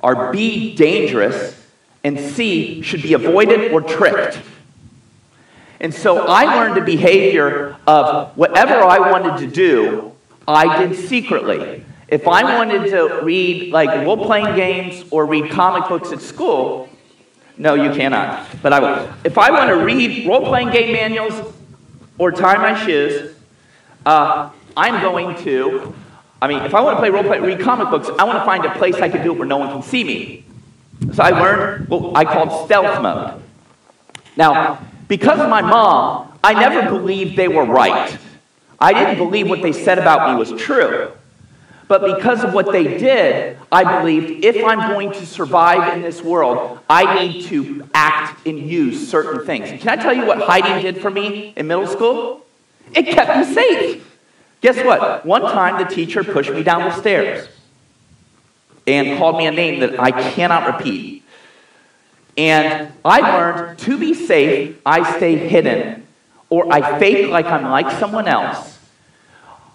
are 0.04 0.32
B, 0.32 0.76
dangerous, 0.76 1.60
and 2.04 2.20
C, 2.20 2.82
should 2.82 3.02
be 3.02 3.14
avoided 3.14 3.72
or 3.72 3.82
tricked. 3.82 4.40
And 5.80 5.94
so 5.94 6.26
I 6.28 6.56
learned 6.56 6.78
the 6.78 6.82
behavior 6.82 7.78
of 7.88 8.36
whatever 8.38 8.76
I 8.76 9.12
wanted 9.12 9.46
to 9.46 9.52
do, 9.52 10.14
I 10.48 10.86
did 10.86 10.96
secretly. 10.96 11.84
If 12.08 12.28
I 12.28 12.44
wanted 12.58 12.92
to 12.92 13.22
read 13.24 13.74
like 13.74 14.06
role 14.06 14.24
playing 14.24 14.56
games 14.56 15.04
or 15.10 15.26
read 15.26 15.52
comic 15.52 15.90
books 15.90 16.12
at 16.12 16.22
school, 16.22 16.88
no, 17.58 17.74
you 17.74 17.92
cannot, 17.92 18.48
but 18.62 18.74
I 18.74 18.80
will. 18.80 19.14
If 19.24 19.38
I 19.38 19.50
want 19.50 19.70
to 19.70 19.78
read 19.78 20.28
role 20.28 20.46
playing 20.46 20.70
game 20.72 20.94
manuals 20.94 21.54
or 22.18 22.32
tie 22.32 22.58
my 22.58 22.86
shoes, 22.86 23.36
uh, 24.06 24.50
I'm 24.78 25.02
going 25.02 25.36
to. 25.44 25.94
I 26.42 26.48
mean, 26.48 26.62
if 26.64 26.76
I 26.76 26.82
want 26.82 26.98
to 26.98 27.02
play 27.02 27.10
role 27.10 27.24
play, 27.24 27.40
read 27.40 27.60
comic 27.60 27.90
books, 27.90 28.10
I 28.20 28.24
want 28.24 28.40
to 28.40 28.46
find 28.46 28.66
a 28.66 28.74
place 28.76 28.96
I 28.96 29.10
can 29.10 29.24
do 29.24 29.32
it 29.32 29.38
where 29.38 29.48
no 29.48 29.58
one 29.58 29.70
can 29.70 29.82
see 29.82 30.04
me. 30.04 30.46
So 31.14 31.24
I 31.24 31.30
learned 31.30 31.90
what 31.90 32.16
I 32.16 32.26
called 32.26 32.66
stealth 32.66 33.02
mode. 33.02 33.42
Now, 34.38 34.86
because 35.08 35.40
of 35.40 35.50
my 35.50 35.62
mom, 35.62 36.38
I 36.44 36.54
never 36.54 36.90
believed 36.90 37.36
they 37.36 37.48
were 37.48 37.66
right. 37.66 38.18
I 38.80 38.94
didn't 38.94 39.18
believe 39.18 39.50
what 39.50 39.62
they 39.62 39.72
said 39.72 39.98
about 39.98 40.32
me 40.32 40.38
was 40.38 40.62
true. 40.62 41.12
But 41.88 42.18
because 42.18 42.44
of 42.44 42.54
what 42.54 42.72
they 42.72 42.98
did, 42.98 43.58
I 43.72 44.00
believed 44.00 44.44
if 44.44 44.64
I'm 44.66 44.92
going 44.92 45.12
to 45.12 45.26
survive 45.26 45.94
in 45.94 46.02
this 46.02 46.22
world, 46.22 46.80
I 46.90 47.20
need 47.20 47.46
to 47.46 47.88
act 47.94 48.48
and 48.48 48.58
use 48.58 49.08
certain 49.08 49.46
things. 49.46 49.70
Can 49.82 50.00
I 50.00 50.02
tell 50.02 50.14
you 50.14 50.26
what 50.26 50.42
hiding 50.42 50.82
did 50.82 51.02
for 51.02 51.12
me 51.12 51.54
in 51.56 51.68
middle 51.68 51.88
school? 51.88 52.46
It 52.94 53.04
kept 53.04 53.38
me 53.38 53.54
safe. 53.54 54.18
Guess 54.62 54.84
what? 54.84 55.26
One 55.26 55.44
time 55.44 55.84
the 55.84 55.94
teacher 55.94 56.24
pushed 56.24 56.52
me 56.52 56.64
down 56.64 56.82
the 56.82 56.96
stairs 57.00 57.48
and 58.88 59.18
called 59.18 59.38
me 59.38 59.46
a 59.46 59.52
name 59.52 59.80
that 59.82 60.00
I 60.00 60.12
cannot 60.12 60.78
repeat. 60.78 61.24
And 62.38 62.92
I 63.04 63.20
learned 63.20 63.80
to 63.80 63.98
be 63.98 64.14
safe, 64.14 64.78
I 64.86 65.18
stay 65.18 65.36
hidden, 65.38 66.06
or 66.50 66.72
I 66.72 67.00
fake 67.00 67.30
like 67.30 67.46
I'm 67.46 67.64
like 67.64 67.92
someone 68.00 68.28
else, 68.28 68.75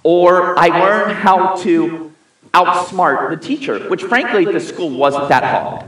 or 0.03 0.59
I 0.59 0.69
learn 0.69 1.15
how 1.15 1.57
to 1.63 2.13
outsmart 2.53 3.31
the 3.31 3.37
teacher, 3.37 3.89
which 3.89 4.03
frankly, 4.03 4.45
the 4.45 4.61
school 4.61 4.91
wasn't 4.91 5.29
that 5.29 5.45
hard. 5.45 5.87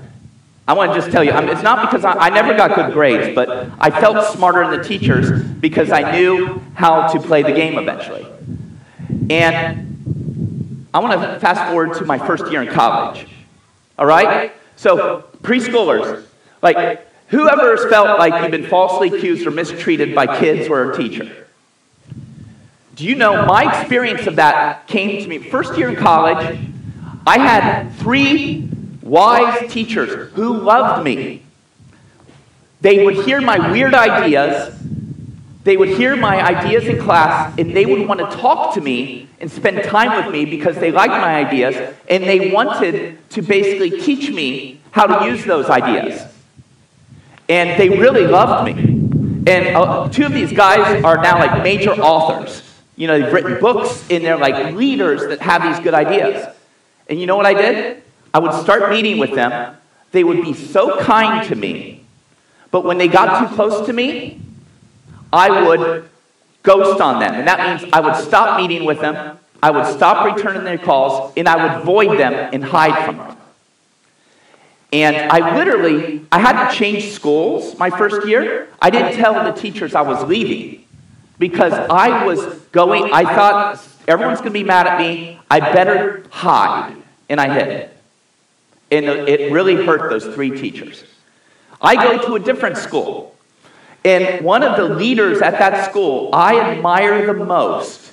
I 0.67 0.75
want 0.75 0.93
to 0.93 1.01
just 1.01 1.11
tell 1.11 1.25
you, 1.25 1.33
I 1.33 1.41
mean, 1.41 1.49
it's 1.49 1.63
not 1.63 1.91
because 1.91 2.05
I, 2.05 2.13
I, 2.13 2.29
never 2.31 2.55
got 2.55 2.77
good 2.77 2.93
grades, 2.93 3.35
but 3.35 3.69
I 3.81 3.91
felt 3.91 4.33
smarter 4.33 4.69
than 4.69 4.79
the 4.79 4.85
teachers 4.85 5.43
because 5.43 5.91
I 5.91 6.13
knew 6.13 6.63
how 6.75 7.09
to 7.09 7.21
play 7.21 7.43
the 7.43 7.53
game 7.53 7.79
eventually. 7.79 8.25
And 9.29 10.87
I 10.95 11.01
want 11.01 11.21
to 11.21 11.41
fast 11.41 11.69
forward 11.69 11.95
to 11.95 12.05
my 12.05 12.19
first 12.19 12.51
year 12.53 12.63
in 12.63 12.69
college. 12.69 13.27
All 13.99 14.07
right? 14.07 14.53
So, 14.77 15.25
preschoolers, 15.43 16.25
like, 16.63 17.09
whoever 17.29 17.77
has 17.77 17.85
felt 17.91 18.19
like 18.19 18.41
you've 18.43 18.53
been 18.53 18.69
falsely 18.69 19.09
accused 19.09 19.47
or 19.47 19.51
mistreated 19.51 20.15
by 20.15 20.39
kids 20.39 20.69
or 20.69 20.93
a 20.93 20.97
teacher? 20.97 21.42
Do 23.03 23.09
you 23.09 23.17
know 23.17 23.45
my 23.47 23.81
experience 23.81 24.29
of 24.29 24.37
that 24.37 24.87
came 24.87 25.21
to 25.21 25.29
me 25.29 25.39
first 25.39 25.77
year 25.77 25.89
in 25.89 25.97
college? 25.97 26.57
I 27.27 27.37
had 27.37 27.91
three 27.95 28.71
wise 29.03 29.69
teachers 29.73 30.31
who 30.35 30.57
loved 30.59 31.03
me. 31.03 31.43
They 32.81 33.05
would 33.05 33.25
hear 33.25 33.41
my 33.41 33.73
weird 33.73 33.93
ideas, 33.93 34.73
they 35.65 35.77
would 35.77 35.89
hear 35.89 36.15
my 36.15 36.41
ideas 36.41 36.85
in 36.85 37.03
class, 37.03 37.53
and 37.59 37.75
they 37.75 37.87
would 37.87 38.07
want 38.07 38.21
to 38.21 38.37
talk 38.37 38.75
to 38.75 38.81
me 38.81 39.29
and 39.41 39.51
spend 39.51 39.83
time 39.83 40.25
with 40.25 40.33
me 40.33 40.45
because 40.45 40.77
they 40.77 40.93
liked 40.93 41.11
my 41.11 41.45
ideas, 41.45 41.75
and 42.09 42.23
they 42.23 42.53
wanted 42.53 43.19
to 43.31 43.43
basically 43.43 44.01
teach 44.01 44.31
me 44.31 44.81
how 44.93 45.09
to 45.09 45.27
use 45.27 45.45
those 45.45 45.69
ideas. 45.69 46.25
And 47.49 47.81
they 47.81 47.89
really 47.89 48.29
loved 48.29 48.65
me. 48.65 48.81
And 49.53 49.77
uh, 49.77 50.09
two 50.09 50.25
of 50.25 50.33
these 50.33 50.53
guys 50.53 51.03
are 51.03 51.21
now 51.21 51.41
like 51.41 51.65
major 51.65 51.91
authors. 51.91 52.69
You 52.97 53.07
know, 53.07 53.19
they've 53.19 53.33
written 53.33 53.59
books 53.59 54.05
and 54.11 54.25
they're 54.25 54.37
like 54.37 54.75
leaders 54.75 55.23
that 55.23 55.41
have 55.41 55.63
these 55.63 55.83
good 55.83 55.95
ideas. 55.95 56.47
And 57.09 57.21
you 57.21 57.27
know 57.27 57.37
what 57.37 57.47
I 57.47 57.55
did? 57.55 58.03
I 58.35 58.39
would 58.39 58.53
start 58.53 58.91
meeting 58.91 59.19
with 59.19 59.35
them. 59.35 59.77
They 60.13 60.25
would 60.25 60.43
be 60.43 60.55
so 60.55 61.01
kind 61.01 61.47
to 61.49 61.55
me. 61.55 62.05
But 62.71 62.85
when 62.85 62.99
they 62.99 63.09
got 63.09 63.41
too 63.49 63.55
close 63.55 63.87
to 63.87 63.93
me, 63.93 64.41
I 65.33 65.67
would 65.67 66.09
ghost 66.63 67.01
on 67.01 67.21
them. 67.21 67.35
And 67.35 67.49
that 67.49 67.81
means 67.81 67.93
I 67.93 68.01
would 68.01 68.17
stop 68.17 68.61
meeting 68.61 68.85
with 68.85 69.01
them, 69.01 69.39
I 69.63 69.71
would 69.71 69.87
stop 69.87 70.35
returning 70.35 70.65
their 70.65 70.79
calls, 70.79 71.33
and 71.37 71.49
I 71.49 71.77
would 71.77 71.85
void 71.85 72.19
them 72.19 72.33
and 72.53 72.65
hide 72.65 73.05
from 73.05 73.17
them. 73.19 73.37
And 74.93 75.17
I 75.17 75.57
literally, 75.57 76.27
I 76.31 76.39
had 76.39 76.69
to 76.69 76.75
change 76.75 77.13
schools 77.13 77.79
my 77.79 77.89
first 77.89 78.27
year. 78.27 78.69
I 78.81 78.91
didn't 78.91 79.15
tell 79.15 79.33
the 79.45 79.59
teachers 79.59 79.95
I 79.95 80.03
was 80.03 80.23
leaving 80.25 80.82
because 81.43 81.73
I 81.73 82.25
was 82.25 82.39
going, 82.71 83.13
I 83.13 83.25
thought 83.25 83.85
everyone's 84.07 84.39
going 84.39 84.53
to 84.53 84.61
be 84.61 84.63
mad 84.63 84.87
at 84.87 84.97
me. 84.97 85.41
I 85.51 85.59
better 85.59 86.25
hide. 86.31 86.95
And 87.29 87.41
I 87.41 87.53
hid. 87.53 87.91
And 88.93 89.07
it 89.07 89.51
really 89.51 89.75
hurt 89.75 90.09
those 90.09 90.25
three 90.37 90.57
teachers. 90.57 91.03
I 91.81 91.97
go 91.97 92.25
to 92.29 92.37
a 92.37 92.39
different 92.39 92.77
school. 92.77 93.35
And 94.05 94.45
one 94.45 94.63
of 94.63 94.77
the 94.77 94.95
leaders 94.95 95.43
at 95.43 95.59
that 95.59 95.91
school 95.91 96.31
I 96.33 96.61
admire 96.61 97.27
the 97.27 97.45
most 97.45 98.13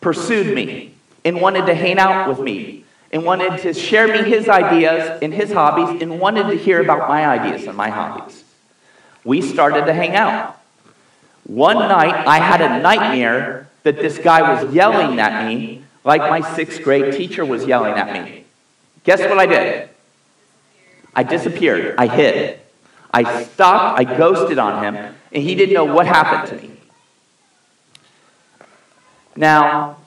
pursued 0.00 0.52
me 0.52 0.94
and 1.24 1.40
wanted 1.40 1.66
to 1.66 1.76
hang 1.76 2.00
out 2.00 2.28
with 2.28 2.40
me 2.40 2.84
and 3.12 3.24
wanted 3.24 3.62
to 3.62 3.72
share 3.72 4.08
me 4.08 4.28
his 4.28 4.48
ideas 4.48 5.20
and 5.22 5.32
his 5.32 5.52
hobbies 5.52 6.02
and 6.02 6.18
wanted 6.18 6.48
to 6.48 6.56
hear 6.56 6.80
about 6.80 7.08
my 7.08 7.24
ideas 7.24 7.68
and 7.68 7.76
my 7.76 7.90
hobbies. 7.90 8.42
We 9.22 9.42
started 9.42 9.86
to 9.86 9.92
hang 9.92 10.16
out. 10.16 10.60
One 11.44 11.78
night, 11.78 12.26
I 12.26 12.38
had 12.38 12.60
a 12.60 12.80
nightmare 12.80 13.68
that 13.82 13.96
this 13.96 14.18
guy 14.18 14.54
was 14.54 14.74
yelling 14.74 15.20
at 15.20 15.46
me 15.46 15.84
like 16.02 16.20
my 16.22 16.40
sixth 16.54 16.82
grade 16.82 17.14
teacher 17.14 17.44
was 17.44 17.66
yelling 17.66 17.94
at 17.94 18.12
me. 18.12 18.44
Guess 19.04 19.20
what 19.20 19.38
I 19.38 19.46
did? 19.46 19.90
I 21.14 21.22
disappeared. 21.22 21.96
I 21.98 22.06
hid. 22.06 22.60
I 23.12 23.44
stopped. 23.44 24.00
I 24.00 24.04
ghosted 24.04 24.58
on 24.58 24.82
him, 24.82 25.14
and 25.32 25.42
he 25.42 25.54
didn't 25.54 25.74
know 25.74 25.84
what 25.84 26.06
happened 26.06 26.48
to 26.58 26.66
me. 26.66 26.74
Now, 29.36 29.98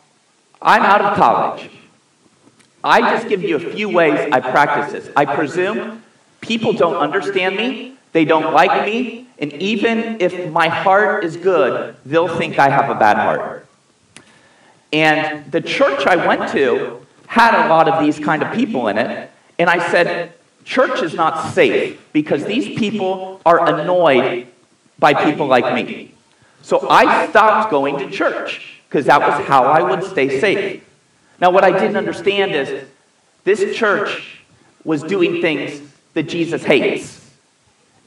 I'm 0.61 0.81
out 0.81 1.01
of 1.01 1.17
college. 1.17 1.69
I 2.83 3.01
just 3.01 3.27
give 3.27 3.43
you 3.43 3.57
a 3.57 3.59
few 3.59 3.89
ways 3.89 4.29
I 4.31 4.39
practice 4.39 4.91
this. 4.93 5.13
I 5.15 5.25
presume 5.25 6.03
people 6.41 6.73
don't 6.73 6.95
understand 6.95 7.55
me, 7.55 7.96
they 8.11 8.25
don't 8.25 8.53
like 8.53 8.85
me, 8.85 9.27
and 9.39 9.53
even 9.53 10.17
if 10.19 10.51
my 10.51 10.67
heart 10.67 11.23
is 11.23 11.37
good, 11.37 11.95
they'll 12.05 12.37
think 12.37 12.57
I 12.57 12.69
have 12.69 12.89
a 12.89 12.95
bad 12.95 13.17
heart. 13.17 13.67
And 14.91 15.51
the 15.51 15.61
church 15.61 16.07
I 16.07 16.15
went 16.15 16.51
to 16.51 17.05
had 17.27 17.65
a 17.65 17.69
lot 17.69 17.87
of 17.87 18.03
these 18.03 18.17
kind 18.19 18.41
of 18.41 18.53
people 18.53 18.87
in 18.87 18.97
it, 18.97 19.29
and 19.59 19.69
I 19.69 19.91
said, 19.91 20.33
Church 20.63 21.01
is 21.01 21.13
not 21.13 21.53
safe 21.53 22.01
because 22.11 22.43
these 22.43 22.77
people 22.77 23.39
are 23.45 23.73
annoyed 23.73 24.47
by 24.99 25.13
people 25.13 25.47
like 25.47 25.73
me. 25.73 26.13
So 26.61 26.89
I 26.89 27.27
stopped 27.29 27.71
going 27.71 27.97
to 27.99 28.11
church 28.11 28.81
because 28.89 29.05
that 29.05 29.21
was 29.21 29.47
how 29.47 29.63
I 29.63 29.81
would 29.81 30.03
stay 30.03 30.41
safe. 30.41 30.83
Now, 31.39 31.51
what 31.51 31.63
I 31.63 31.71
didn't 31.71 31.95
understand 31.95 32.51
is 32.53 32.85
this 33.45 33.77
church 33.77 34.41
was 34.83 35.03
doing 35.03 35.41
things 35.41 35.81
that 36.13 36.23
Jesus 36.23 36.63
hates. 36.63 37.16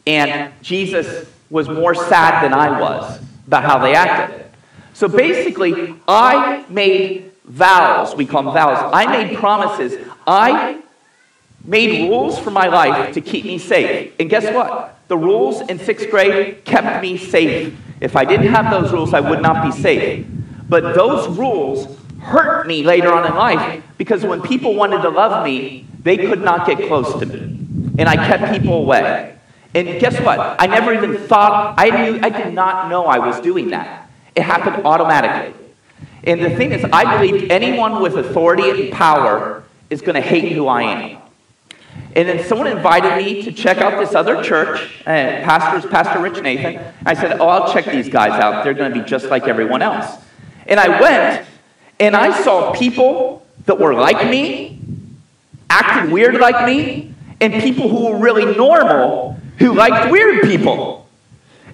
And 0.06 0.52
Jesus 0.62 1.28
was 1.50 1.68
more 1.68 1.94
sad 1.94 2.44
than 2.44 2.54
I 2.54 2.80
was 2.80 3.20
about 3.46 3.64
how 3.64 3.78
they 3.78 3.94
acted. 3.94 4.46
So 4.94 5.08
basically, 5.08 5.94
I 6.06 6.64
made 6.68 7.32
vows. 7.44 8.14
We 8.14 8.26
call 8.26 8.42
them 8.44 8.54
vows. 8.54 8.90
I 8.92 9.06
made 9.06 9.36
promises. 9.36 10.06
I 10.26 10.80
made 11.64 12.08
rules 12.08 12.38
for 12.38 12.50
my 12.50 12.68
life 12.68 13.14
to 13.14 13.20
keep 13.20 13.44
me 13.44 13.58
safe. 13.58 14.14
And 14.20 14.30
guess 14.30 14.52
what? 14.54 14.98
The 15.08 15.18
rules 15.18 15.60
in 15.62 15.78
sixth 15.78 16.10
grade 16.10 16.64
kept 16.64 17.02
me 17.02 17.16
safe. 17.16 17.76
If 18.00 18.16
I 18.16 18.24
didn't 18.24 18.48
have 18.48 18.70
those 18.70 18.92
rules, 18.92 19.12
I 19.12 19.20
would 19.20 19.42
not 19.42 19.64
be 19.64 19.72
safe. 19.72 20.26
But 20.68 20.94
those 20.94 21.28
rules 21.36 21.98
hurt 22.20 22.66
me 22.66 22.82
later 22.82 23.12
on 23.12 23.26
in 23.26 23.34
life 23.34 23.82
because 23.98 24.24
when 24.24 24.40
people 24.40 24.74
wanted 24.74 25.02
to 25.02 25.08
love 25.08 25.44
me, 25.44 25.86
they 26.02 26.16
could 26.16 26.42
not 26.42 26.66
get 26.66 26.86
close 26.86 27.18
to 27.18 27.26
me. 27.26 27.38
And 27.98 28.08
I 28.08 28.16
kept 28.16 28.52
people 28.52 28.74
away. 28.74 29.36
And 29.74 30.00
guess 30.00 30.20
what? 30.20 30.56
I 30.60 30.66
never 30.66 30.92
even 30.92 31.16
thought, 31.16 31.74
I, 31.78 31.90
knew, 31.90 32.20
I 32.22 32.28
did 32.28 32.54
not 32.54 32.88
know 32.88 33.06
I 33.06 33.18
was 33.18 33.40
doing 33.40 33.70
that. 33.70 34.10
It 34.34 34.42
happened 34.42 34.84
automatically. 34.84 35.54
And 36.24 36.42
the 36.42 36.50
thing 36.50 36.72
is, 36.72 36.84
I 36.92 37.16
believe 37.16 37.50
anyone 37.50 38.02
with 38.02 38.16
authority 38.16 38.68
and 38.68 38.92
power 38.92 39.64
is 39.88 40.02
going 40.02 40.16
to 40.16 40.20
hate 40.20 40.52
who 40.52 40.66
I 40.66 40.82
am. 40.82 41.22
And 42.14 42.28
then 42.28 42.44
someone 42.46 42.66
invited 42.66 43.24
me 43.24 43.42
to 43.42 43.52
check 43.52 43.78
out 43.78 43.98
this 43.98 44.14
other 44.14 44.42
church. 44.42 44.80
Uh, 45.02 45.42
pastor's 45.44 45.88
Pastor 45.90 46.20
Rich 46.20 46.42
Nathan. 46.42 46.82
I 47.06 47.14
said, 47.14 47.40
Oh, 47.40 47.48
I'll 47.48 47.72
check 47.72 47.86
these 47.86 48.08
guys 48.08 48.32
out. 48.32 48.64
They're 48.64 48.74
going 48.74 48.92
to 48.92 49.00
be 49.00 49.08
just 49.08 49.26
like 49.26 49.44
everyone 49.44 49.82
else. 49.82 50.20
And 50.66 50.80
I 50.80 51.00
went, 51.00 51.46
and 52.00 52.16
I 52.16 52.42
saw 52.42 52.72
people 52.72 53.46
that 53.66 53.78
were 53.78 53.94
like 53.94 54.28
me, 54.28 54.80
acted 55.68 56.12
weird 56.12 56.40
like 56.40 56.66
me, 56.66 57.14
and 57.40 57.54
people 57.54 57.88
who 57.88 58.10
were 58.10 58.18
really 58.18 58.56
normal 58.56 59.39
who 59.60 59.74
liked 59.74 60.10
weird 60.10 60.42
people. 60.42 61.06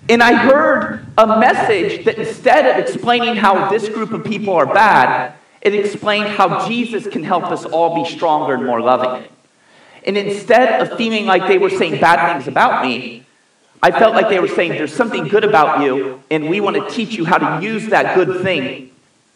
And 0.09 0.23
I 0.23 0.35
heard 0.35 1.07
a 1.16 1.26
message 1.38 2.05
that 2.05 2.19
instead 2.19 2.66
of 2.66 2.85
explaining 2.85 3.37
how 3.37 3.71
this 3.71 3.88
group 3.88 4.12
of 4.12 4.25
people 4.25 4.55
are 4.55 4.66
bad, 4.66 5.35
it 5.62 5.75
explained 5.75 6.28
how 6.28 6.69
Jesus 6.69 7.07
can 7.07 7.25
help 7.25 7.45
us 7.45 7.64
all 7.64 7.95
be 7.95 8.09
stronger 8.09 8.55
and 8.55 8.64
more 8.64 8.81
loving. 8.81 9.28
And 10.05 10.16
instead 10.16 10.81
of 10.81 10.97
feeling 10.97 11.26
like 11.26 11.49
they 11.49 11.59
were 11.59 11.71
saying 11.71 12.00
bad 12.00 12.35
things 12.35 12.47
about 12.47 12.85
me, 12.85 13.25
I 13.83 13.90
felt 13.90 14.14
like 14.14 14.28
they 14.28 14.38
were 14.38 14.49
saying, 14.49 14.73
There's 14.73 14.95
something 14.95 15.26
good 15.26 15.45
about 15.45 15.83
you, 15.83 16.23
and 16.31 16.49
we 16.49 16.61
want 16.61 16.76
to 16.76 16.88
teach 16.95 17.14
you 17.14 17.25
how 17.25 17.38
to 17.38 17.64
use 17.64 17.88
that 17.88 18.14
good 18.14 18.43
thing 18.43 18.90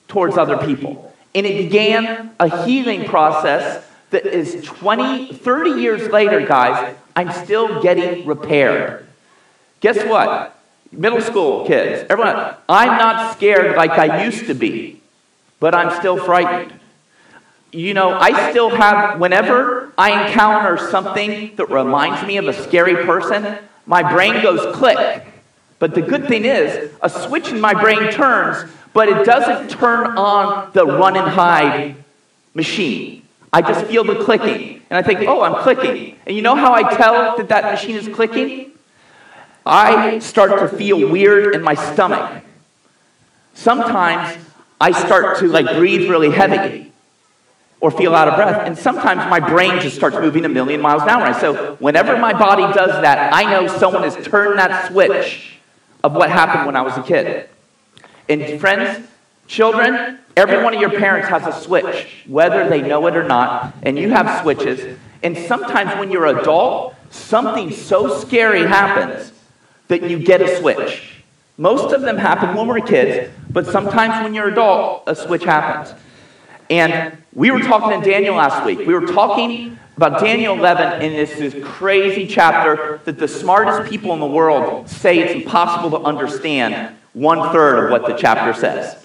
towards 0.06 0.38
other 0.38 0.58
people. 0.58 1.12
And 1.34 1.46
it 1.46 1.64
began 1.64 2.32
a 2.38 2.64
healing 2.64 3.04
process 3.04 3.84
that 4.10 4.26
is 4.26 4.64
20, 4.64 5.34
30 5.34 5.70
years 5.80 6.10
later, 6.10 6.44
guys, 6.46 6.96
I'm 7.16 7.32
still 7.44 7.82
getting 7.82 8.26
repaired. 8.26 9.06
Guess 9.80 10.04
what? 10.08 10.56
Middle 10.92 11.20
school 11.20 11.66
kids, 11.66 12.04
everyone, 12.10 12.54
I'm 12.68 12.98
not 12.98 13.36
scared 13.36 13.76
like 13.76 13.92
I 13.92 14.24
used 14.24 14.46
to 14.46 14.54
be, 14.54 15.00
but 15.60 15.74
I'm 15.74 15.96
still 16.00 16.16
frightened. 16.16 16.72
You 17.72 17.94
know, 17.94 18.12
I 18.12 18.50
still 18.50 18.70
have, 18.70 19.20
whenever 19.20 19.92
I 19.96 20.26
encounter 20.26 20.76
something 20.90 21.54
that 21.54 21.70
reminds 21.70 22.26
me 22.26 22.38
of 22.38 22.48
a 22.48 22.52
scary 22.52 23.04
person, 23.04 23.58
my 23.86 24.12
brain 24.12 24.42
goes 24.42 24.74
click. 24.74 25.24
But 25.78 25.94
the 25.94 26.02
good 26.02 26.26
thing 26.26 26.44
is, 26.44 26.90
a 27.00 27.08
switch 27.08 27.48
in 27.50 27.60
my 27.60 27.72
brain 27.72 28.10
turns, 28.10 28.68
but 28.92 29.08
it 29.08 29.24
doesn't 29.24 29.70
turn 29.70 30.18
on 30.18 30.72
the 30.72 30.84
run 30.84 31.16
and 31.16 31.28
hide 31.28 31.94
machine. 32.52 33.22
I 33.52 33.62
just 33.62 33.86
feel 33.86 34.04
the 34.04 34.24
clicking. 34.24 34.82
And 34.90 34.98
I 34.98 35.02
think, 35.02 35.28
oh, 35.28 35.42
I'm 35.42 35.62
clicking. 35.62 36.16
And 36.26 36.36
you 36.36 36.42
know 36.42 36.54
how 36.54 36.72
I 36.72 36.94
tell 36.94 37.36
that 37.36 37.48
that 37.48 37.64
machine 37.64 37.96
is 37.96 38.08
clicking? 38.08 38.72
I 39.66 40.18
start 40.20 40.58
to 40.60 40.76
feel 40.76 41.10
weird 41.10 41.54
in 41.54 41.62
my 41.62 41.74
stomach. 41.74 42.44
Sometimes 43.54 44.38
I 44.80 44.92
start 44.92 45.38
to 45.40 45.48
like 45.48 45.76
breathe 45.76 46.08
really 46.08 46.30
heavy 46.30 46.92
or 47.80 47.90
feel 47.90 48.14
out 48.14 48.28
of 48.28 48.36
breath. 48.36 48.66
And 48.66 48.76
sometimes 48.76 49.28
my 49.30 49.40
brain 49.40 49.80
just 49.80 49.96
starts 49.96 50.16
moving 50.16 50.44
a 50.44 50.48
million 50.48 50.80
miles 50.80 51.02
an 51.02 51.08
hour. 51.08 51.34
So 51.40 51.74
whenever 51.76 52.16
my 52.18 52.32
body 52.32 52.62
does 52.74 52.90
that, 53.02 53.32
I 53.32 53.50
know 53.50 53.66
someone 53.66 54.04
has 54.04 54.16
turned 54.26 54.58
that 54.58 54.90
switch 54.90 55.58
of 56.04 56.12
what 56.12 56.30
happened 56.30 56.66
when 56.66 56.76
I 56.76 56.82
was 56.82 56.96
a 56.96 57.02
kid. 57.02 57.48
And 58.28 58.60
friends, 58.60 59.06
children, 59.50 60.18
every 60.36 60.62
one 60.62 60.72
of 60.74 60.80
your 60.80 60.90
parents 60.90 61.28
has 61.28 61.44
a 61.44 61.60
switch, 61.60 62.06
whether 62.26 62.68
they 62.68 62.80
know 62.80 63.04
it 63.08 63.16
or 63.16 63.24
not, 63.24 63.74
and 63.82 63.98
you 63.98 64.08
have 64.10 64.42
switches. 64.42 64.96
And 65.22 65.36
sometimes 65.36 65.98
when 65.98 66.10
you're 66.10 66.26
adult, 66.26 66.94
something 67.10 67.72
so 67.72 68.20
scary 68.20 68.60
happens 68.60 69.32
that 69.88 70.08
you 70.08 70.20
get 70.20 70.40
a 70.40 70.56
switch. 70.58 71.24
Most 71.58 71.92
of 71.92 72.00
them 72.02 72.16
happen 72.16 72.54
when 72.54 72.68
we're 72.68 72.80
kids, 72.80 73.30
but 73.50 73.66
sometimes 73.66 74.24
when 74.24 74.32
you're 74.32 74.48
adult, 74.48 75.02
a 75.08 75.16
switch 75.16 75.42
happens. 75.42 75.98
And 76.70 77.18
we 77.34 77.50
were 77.50 77.60
talking 77.60 78.00
to 78.00 78.08
Daniel 78.08 78.36
last 78.36 78.64
week. 78.64 78.78
We 78.78 78.94
were 78.94 79.08
talking 79.08 79.76
about 79.96 80.20
Daniel 80.20 80.56
11 80.56 81.02
in 81.02 81.12
this, 81.12 81.36
this 81.36 81.64
crazy 81.64 82.26
chapter 82.26 83.00
that 83.04 83.18
the 83.18 83.28
smartest 83.28 83.90
people 83.90 84.14
in 84.14 84.20
the 84.20 84.26
world 84.26 84.88
say 84.88 85.18
it's 85.18 85.34
impossible 85.34 85.98
to 85.98 86.04
understand 86.06 86.96
one 87.12 87.52
third 87.52 87.86
of 87.86 87.90
what 87.90 88.06
the 88.06 88.16
chapter 88.16 88.58
says. 88.58 88.99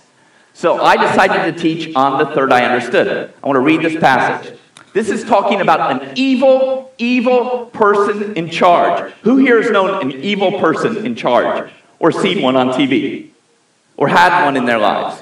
So 0.55 0.81
I 0.81 0.95
decided 0.95 1.53
to 1.53 1.61
teach 1.61 1.93
on 1.97 2.17
the 2.17 2.33
third 2.33 2.53
I 2.53 2.63
understood. 2.63 3.33
I 3.43 3.45
want 3.45 3.57
to 3.57 3.59
read 3.59 3.81
this 3.81 3.99
passage. 3.99 4.57
This 4.93 5.09
is 5.09 5.25
talking 5.25 5.59
about 5.59 5.91
an 6.01 6.13
evil, 6.15 6.93
evil 6.97 7.65
person 7.73 8.37
in 8.37 8.49
charge. 8.49 9.11
Who 9.23 9.35
here 9.35 9.61
has 9.61 9.69
known 9.69 10.01
an 10.01 10.13
evil 10.23 10.57
person 10.57 11.05
in 11.05 11.15
charge 11.15 11.69
or 11.99 12.13
seen 12.13 12.41
one 12.41 12.55
on 12.55 12.69
TV 12.69 13.31
or 13.97 14.07
had 14.07 14.45
one 14.45 14.55
in 14.55 14.65
their 14.65 14.77
lives? 14.79 15.21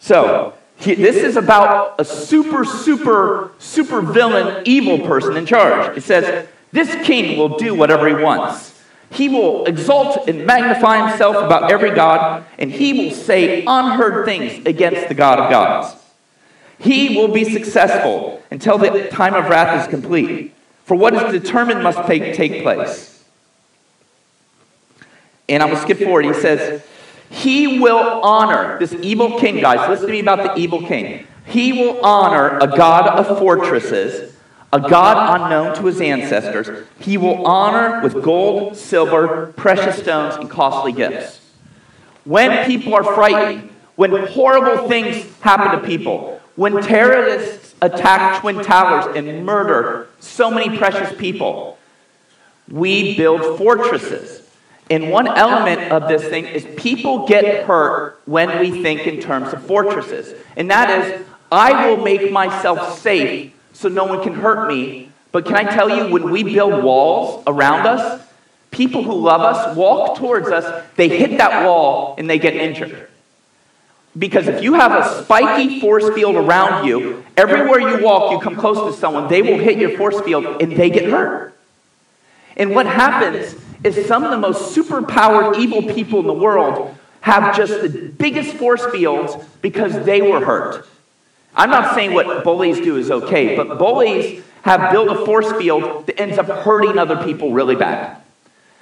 So, 0.00 0.54
he, 0.74 0.96
this 0.96 1.14
is 1.14 1.36
about 1.36 2.00
a 2.00 2.04
super, 2.04 2.64
super, 2.64 3.52
super 3.60 4.00
villain, 4.00 4.64
evil 4.64 5.06
person 5.06 5.36
in 5.36 5.46
charge. 5.46 5.96
It 5.96 6.02
says, 6.02 6.48
This 6.72 6.92
king 7.06 7.38
will 7.38 7.56
do 7.58 7.76
whatever 7.76 8.08
he 8.08 8.20
wants. 8.20 8.79
He 9.10 9.28
will 9.28 9.64
exalt 9.66 10.28
and 10.28 10.46
magnify 10.46 11.08
himself 11.08 11.36
about 11.36 11.70
every 11.70 11.90
God, 11.90 12.44
and 12.58 12.70
he 12.70 12.92
will 12.92 13.14
say 13.14 13.64
unheard 13.66 14.24
things 14.24 14.64
against 14.66 15.08
the 15.08 15.14
God 15.14 15.40
of 15.40 15.50
gods. 15.50 15.96
He 16.78 17.16
will 17.16 17.28
be 17.28 17.44
successful 17.44 18.42
until 18.50 18.78
the 18.78 19.08
time 19.08 19.34
of 19.34 19.48
wrath 19.48 19.82
is 19.82 19.90
complete. 19.90 20.54
For 20.84 20.96
what 20.96 21.14
is 21.14 21.42
determined 21.42 21.82
must 21.82 22.06
take, 22.06 22.34
take 22.34 22.62
place. 22.62 23.24
And 25.48 25.62
I'm 25.62 25.70
going 25.70 25.78
to 25.78 25.82
skip 25.82 25.98
forward. 25.98 26.24
He 26.24 26.34
says, 26.34 26.82
He 27.28 27.80
will 27.80 28.22
honor 28.22 28.78
this 28.78 28.92
evil 28.94 29.38
king, 29.40 29.60
guys. 29.60 29.88
Listen 29.88 30.06
to 30.06 30.12
me 30.12 30.20
about 30.20 30.42
the 30.42 30.60
evil 30.60 30.86
king. 30.86 31.26
He 31.46 31.72
will 31.72 32.04
honor 32.04 32.58
a 32.58 32.68
God 32.68 33.08
of 33.08 33.38
fortresses 33.38 34.36
a 34.72 34.80
God 34.80 35.40
unknown 35.40 35.76
to 35.76 35.86
his 35.86 36.00
ancestors, 36.00 36.86
he 37.00 37.16
will 37.16 37.46
honor 37.46 38.02
with 38.02 38.22
gold, 38.22 38.76
silver, 38.76 39.52
precious 39.56 39.98
stones, 40.00 40.36
and 40.36 40.48
costly 40.48 40.92
gifts. 40.92 41.40
When 42.24 42.66
people 42.66 42.94
are 42.94 43.02
frightened, 43.02 43.70
when 43.96 44.26
horrible 44.28 44.88
things 44.88 45.26
happen 45.40 45.78
to 45.78 45.86
people, 45.86 46.40
when 46.54 46.82
terrorists 46.82 47.74
attack 47.82 48.40
Twin 48.40 48.62
Towers 48.62 49.16
and 49.16 49.44
murder 49.44 50.08
so 50.20 50.50
many 50.50 50.76
precious 50.76 51.16
people, 51.18 51.78
we 52.68 53.16
build 53.16 53.58
fortresses. 53.58 54.48
And 54.88 55.10
one 55.10 55.26
element 55.26 55.92
of 55.92 56.08
this 56.08 56.22
thing 56.22 56.46
is 56.46 56.66
people 56.76 57.26
get 57.26 57.64
hurt 57.64 58.20
when 58.26 58.60
we 58.60 58.82
think 58.82 59.06
in 59.06 59.20
terms 59.20 59.52
of 59.52 59.64
fortresses. 59.64 60.34
And 60.56 60.70
that 60.70 60.90
is, 60.90 61.26
I 61.50 61.86
will 61.86 62.04
make 62.04 62.30
myself 62.30 62.98
safe 62.98 63.52
so 63.80 63.88
no 63.88 64.04
one 64.04 64.22
can 64.22 64.34
hurt 64.34 64.68
me. 64.68 65.10
But 65.32 65.46
can 65.46 65.54
I 65.54 65.64
tell 65.64 65.88
you, 65.88 66.12
when 66.12 66.30
we 66.30 66.44
build 66.44 66.84
walls 66.84 67.42
around 67.46 67.86
us, 67.86 68.22
people 68.70 69.02
who 69.02 69.14
love 69.14 69.40
us 69.40 69.74
walk 69.74 70.18
towards 70.18 70.48
us, 70.48 70.84
they 70.96 71.08
hit 71.08 71.38
that 71.38 71.64
wall 71.64 72.14
and 72.18 72.28
they 72.28 72.38
get 72.38 72.54
injured. 72.54 73.08
Because 74.18 74.48
if 74.48 74.62
you 74.62 74.74
have 74.74 74.92
a 74.92 75.22
spiky 75.24 75.80
force 75.80 76.10
field 76.14 76.34
around 76.34 76.86
you, 76.86 77.24
everywhere 77.38 77.80
you 77.80 78.04
walk, 78.04 78.32
you 78.32 78.40
come 78.40 78.56
close 78.56 78.92
to 78.92 79.00
someone, 79.00 79.28
they 79.28 79.40
will 79.40 79.58
hit 79.58 79.78
your 79.78 79.96
force 79.96 80.20
field 80.20 80.60
and 80.60 80.72
they 80.72 80.90
get 80.90 81.08
hurt. 81.08 81.56
And 82.56 82.74
what 82.74 82.86
happens 82.86 83.54
is 83.82 84.06
some 84.06 84.24
of 84.24 84.30
the 84.30 84.36
most 84.36 84.76
superpowered 84.76 85.58
evil 85.58 85.82
people 85.94 86.20
in 86.20 86.26
the 86.26 86.34
world 86.34 86.94
have 87.22 87.56
just 87.56 87.80
the 87.80 87.88
biggest 87.88 88.56
force 88.56 88.84
fields 88.86 89.34
because 89.62 90.04
they 90.04 90.20
were 90.20 90.44
hurt. 90.44 90.86
I'm 91.54 91.70
not 91.70 91.94
saying 91.94 92.14
what 92.14 92.44
bullies 92.44 92.78
do 92.78 92.96
is 92.96 93.10
okay, 93.10 93.56
but 93.56 93.78
bullies 93.78 94.42
have 94.62 94.92
built 94.92 95.08
a 95.08 95.24
force 95.24 95.50
field 95.52 96.06
that 96.06 96.20
ends 96.20 96.38
up 96.38 96.46
hurting 96.46 96.98
other 96.98 97.22
people 97.24 97.52
really 97.52 97.76
bad. 97.76 98.20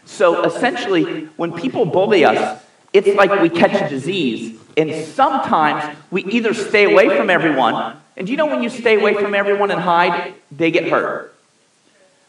So 0.04 0.44
essentially, 0.44 1.26
when 1.36 1.52
people 1.52 1.84
bully 1.84 2.24
us, 2.24 2.62
it's 2.92 3.08
like 3.16 3.42
we 3.42 3.48
catch 3.48 3.80
a 3.80 3.88
disease. 3.88 4.58
And 4.76 5.04
sometimes 5.06 5.96
we 6.10 6.24
either 6.24 6.54
stay 6.54 6.84
away 6.84 7.16
from 7.16 7.30
everyone, 7.30 7.96
and 8.16 8.26
do 8.26 8.32
you 8.32 8.36
know 8.36 8.46
when 8.46 8.62
you 8.62 8.70
stay 8.70 8.98
away 8.98 9.14
from 9.14 9.34
everyone 9.34 9.70
and 9.70 9.80
hide, 9.80 10.34
they 10.50 10.70
get 10.70 10.88
hurt. 10.88 11.34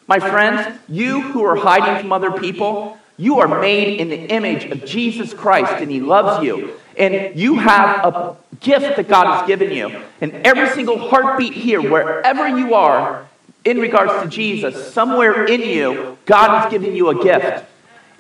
My 0.08 0.20
friends, 0.20 0.80
you 0.88 1.22
who 1.22 1.44
are 1.44 1.56
hiding 1.56 2.02
from 2.02 2.12
other 2.12 2.32
people, 2.32 2.98
you 3.18 3.40
are 3.40 3.60
made 3.60 4.00
in 4.00 4.10
the 4.10 4.32
image 4.32 4.66
of 4.66 4.86
Jesus 4.86 5.34
Christ, 5.34 5.74
and 5.74 5.92
He 5.92 6.00
loves 6.00 6.44
you. 6.44 6.74
And 6.98 7.40
you 7.40 7.56
have 7.56 8.06
a 8.06 8.36
gift 8.60 8.98
that 8.98 9.08
God 9.08 9.38
has 9.38 9.48
given 9.48 9.72
you. 9.72 10.02
And 10.22 10.34
every 10.46 10.70
single 10.70 11.10
heartbeat 11.10 11.54
here, 11.54 11.82
wherever 11.82 12.48
you 12.48 12.74
are, 12.74 13.26
in 13.66 13.80
regards 13.80 14.24
to 14.24 14.30
Jesus, 14.30 14.94
somewhere 14.94 15.46
in 15.46 15.62
you, 15.62 16.18
God 16.26 16.62
has 16.62 16.72
given 16.72 16.96
you 16.96 17.10
a 17.10 17.24
gift. 17.24 17.66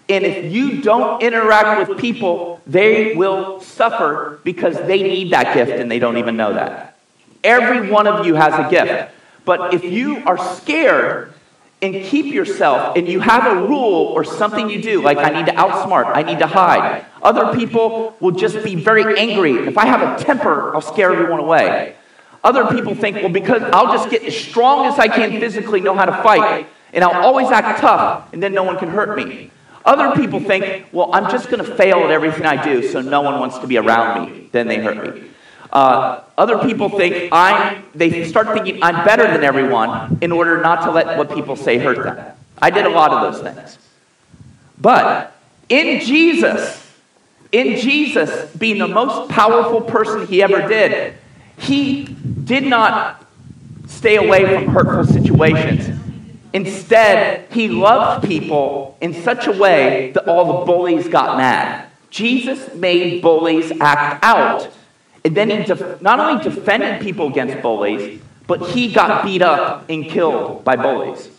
And 0.09 0.25
if 0.25 0.51
you 0.51 0.81
don't 0.81 1.21
interact 1.21 1.87
with 1.87 1.99
people, 1.99 2.61
they 2.65 3.15
will 3.15 3.61
suffer 3.61 4.39
because 4.43 4.75
they 4.75 5.03
need 5.03 5.31
that 5.31 5.53
gift 5.53 5.71
and 5.71 5.89
they 5.89 5.99
don't 5.99 6.17
even 6.17 6.35
know 6.35 6.53
that. 6.53 6.97
Every 7.43 7.89
one 7.89 8.07
of 8.07 8.25
you 8.25 8.35
has 8.35 8.53
a 8.53 8.69
gift. 8.69 9.13
But 9.45 9.73
if 9.73 9.83
you 9.83 10.17
are 10.25 10.37
scared 10.55 11.33
and 11.81 12.03
keep 12.03 12.33
yourself 12.33 12.97
and 12.97 13.07
you 13.07 13.19
have 13.21 13.45
a 13.45 13.67
rule 13.67 14.07
or 14.07 14.23
something 14.23 14.69
you 14.69 14.81
do, 14.81 15.01
like 15.01 15.17
I 15.17 15.29
need 15.29 15.45
to 15.45 15.53
outsmart, 15.53 16.11
I 16.13 16.23
need 16.23 16.39
to 16.39 16.47
hide, 16.47 17.05
other 17.21 17.55
people 17.57 18.15
will 18.19 18.31
just 18.31 18.63
be 18.63 18.75
very 18.75 19.17
angry. 19.17 19.67
If 19.67 19.77
I 19.77 19.85
have 19.85 20.01
a 20.01 20.23
temper, 20.23 20.75
I'll 20.75 20.81
scare 20.81 21.11
everyone 21.11 21.39
away. 21.39 21.95
Other 22.43 22.67
people 22.67 22.95
think, 22.95 23.17
well, 23.17 23.29
because 23.29 23.61
I'll 23.61 23.93
just 23.93 24.09
get 24.09 24.23
as 24.23 24.37
strong 24.37 24.85
as 24.85 24.97
I 24.97 25.07
can 25.07 25.39
physically, 25.39 25.81
know 25.81 25.93
how 25.93 26.05
to 26.05 26.23
fight, 26.23 26.67
and 26.93 27.03
I'll 27.03 27.25
always 27.25 27.49
act 27.49 27.79
tough, 27.79 28.31
and 28.33 28.41
then 28.41 28.53
no 28.53 28.63
one 28.63 28.77
can 28.77 28.89
hurt 28.89 29.17
me. 29.17 29.51
Other 29.85 30.15
people 30.15 30.39
think, 30.39 30.87
well, 30.91 31.13
I'm 31.13 31.29
just 31.31 31.49
going 31.49 31.63
to 31.63 31.75
fail 31.75 31.99
at 31.99 32.11
everything 32.11 32.45
I 32.45 32.61
do, 32.63 32.87
so 32.87 33.01
no 33.01 33.21
one 33.21 33.39
wants 33.39 33.57
to 33.59 33.67
be 33.67 33.77
around 33.77 34.31
me. 34.31 34.49
Then 34.51 34.67
they 34.67 34.77
hurt 34.77 35.15
me. 35.15 35.29
Uh, 35.71 36.21
other 36.37 36.57
people 36.59 36.89
think 36.89 37.31
I'm, 37.31 37.83
they 37.93 38.27
start 38.27 38.53
thinking 38.53 38.81
I'm 38.81 39.05
better 39.05 39.23
than 39.23 39.43
everyone 39.43 40.17
in 40.21 40.31
order 40.31 40.61
not 40.61 40.83
to 40.85 40.91
let 40.91 41.17
what 41.17 41.33
people 41.33 41.55
say 41.55 41.77
hurt 41.77 42.03
them. 42.03 42.35
I 42.61 42.69
did 42.69 42.85
a 42.85 42.89
lot 42.89 43.11
of 43.11 43.33
those 43.33 43.41
things. 43.41 43.77
But 44.79 45.35
in 45.67 46.01
Jesus, 46.01 46.91
in 47.51 47.77
Jesus 47.77 48.51
being 48.55 48.79
the 48.79 48.87
most 48.87 49.29
powerful 49.29 49.81
person 49.81 50.27
he 50.27 50.41
ever 50.41 50.67
did, 50.67 51.15
he 51.57 52.05
did 52.05 52.63
not 52.63 53.25
stay 53.87 54.15
away 54.15 54.45
from 54.53 54.73
hurtful 54.73 55.05
situations. 55.05 55.99
Instead, 56.53 57.51
he 57.51 57.67
loved 57.67 58.27
people 58.27 58.97
in 59.01 59.13
such 59.13 59.45
a 59.45 59.51
way 59.51 60.11
that 60.13 60.27
all 60.27 60.59
the 60.59 60.65
bullies 60.65 61.07
got 61.07 61.37
mad. 61.37 61.87
Jesus 62.09 62.73
made 62.73 63.21
bullies 63.21 63.71
act 63.79 64.23
out. 64.23 64.71
And 65.25 65.35
then 65.35 65.49
he 65.49 65.63
def- 65.63 66.01
not 66.01 66.19
only 66.19 66.43
defended 66.43 67.01
people 67.01 67.27
against 67.27 67.61
bullies, 67.61 68.21
but 68.47 68.69
he 68.69 68.91
got 68.91 69.23
beat 69.25 69.41
up 69.41 69.89
and 69.89 70.05
killed 70.05 70.63
by 70.63 70.75
bullies. 70.75 71.29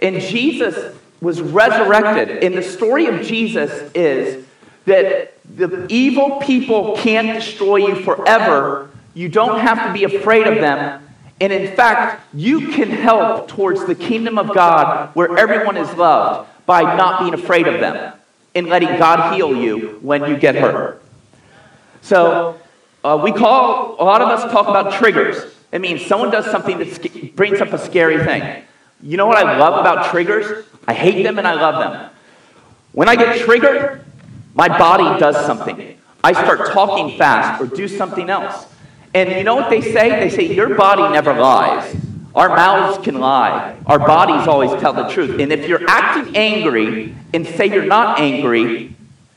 And 0.00 0.20
Jesus 0.20 0.96
was 1.20 1.40
resurrected. 1.40 2.42
And 2.42 2.56
the 2.56 2.62
story 2.62 3.06
of 3.06 3.22
Jesus 3.22 3.70
is 3.94 4.44
that 4.86 5.34
the 5.56 5.86
evil 5.88 6.40
people 6.40 6.96
can't 6.96 7.38
destroy 7.38 7.76
you 7.76 7.94
forever. 7.96 8.90
You 9.14 9.28
don't 9.28 9.60
have 9.60 9.86
to 9.86 9.92
be 9.92 10.04
afraid 10.04 10.46
of 10.46 10.56
them 10.56 11.02
and 11.42 11.52
in 11.52 11.74
fact, 11.74 12.24
you 12.32 12.68
can 12.68 12.88
help 12.88 13.48
towards 13.48 13.84
the 13.84 13.96
kingdom 13.96 14.38
of 14.38 14.54
God 14.54 15.10
where 15.16 15.36
everyone 15.36 15.76
is 15.76 15.92
loved 15.94 16.48
by 16.66 16.82
not 16.82 17.18
being 17.18 17.34
afraid 17.34 17.66
of 17.66 17.80
them 17.80 18.12
and 18.54 18.68
letting 18.68 18.96
God 18.96 19.34
heal 19.34 19.52
you 19.56 19.98
when 20.02 20.24
you 20.30 20.36
get 20.36 20.54
hurt. 20.54 21.02
So, 22.00 22.60
uh, 23.04 23.20
we 23.22 23.32
call, 23.32 23.96
a 24.00 24.04
lot 24.04 24.20
of 24.20 24.28
us 24.28 24.50
talk 24.52 24.68
about 24.68 24.94
triggers. 24.94 25.52
It 25.72 25.80
means 25.80 26.04
someone 26.04 26.30
does 26.30 26.46
something 26.46 26.78
that 26.78 27.34
brings 27.34 27.60
up 27.60 27.72
a 27.72 27.78
scary 27.78 28.24
thing. 28.24 28.64
You 29.02 29.16
know 29.16 29.26
what 29.26 29.38
I 29.38 29.58
love 29.58 29.80
about 29.80 30.10
triggers? 30.10 30.64
I 30.86 30.94
hate 30.94 31.22
them 31.22 31.38
and 31.38 31.46
I 31.46 31.54
love 31.54 31.82
them. 31.82 32.10
When 32.92 33.08
I 33.08 33.16
get 33.16 33.40
triggered, 33.40 34.04
my 34.54 34.68
body 34.68 35.18
does 35.18 35.44
something. 35.46 35.98
I 36.22 36.32
start 36.32 36.72
talking 36.72 37.18
fast 37.18 37.60
or 37.60 37.66
do 37.66 37.88
something 37.88 38.30
else. 38.30 38.66
And 39.14 39.30
you 39.30 39.44
know 39.44 39.56
what 39.56 39.70
they 39.70 39.80
say? 39.80 40.10
They 40.10 40.30
say, 40.30 40.54
Your 40.54 40.74
body 40.74 41.12
never 41.12 41.32
lies. 41.34 41.96
Our 42.34 42.48
mouths 42.48 43.04
can 43.04 43.18
lie. 43.18 43.76
Our 43.86 43.98
bodies 43.98 44.48
always 44.48 44.70
tell 44.80 44.92
the 44.92 45.08
truth. 45.08 45.40
And 45.40 45.52
if 45.52 45.68
you're 45.68 45.86
acting 45.88 46.34
angry 46.36 47.14
and 47.34 47.46
say 47.46 47.66
you're 47.66 47.84
not 47.84 48.20
angry, 48.20 48.94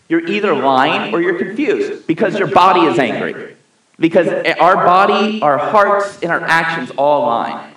you're 0.07 0.25
either 0.27 0.55
lying 0.55 1.13
or 1.13 1.21
you're 1.21 1.37
confused 1.37 2.07
because 2.07 2.37
your 2.37 2.47
body 2.47 2.81
is 2.81 2.99
angry. 2.99 3.54
Because 3.97 4.27
our 4.59 4.75
body, 4.75 5.41
our 5.41 5.57
hearts, 5.57 6.19
and 6.21 6.31
our 6.31 6.41
actions 6.41 6.91
all 6.97 7.25
align. 7.25 7.73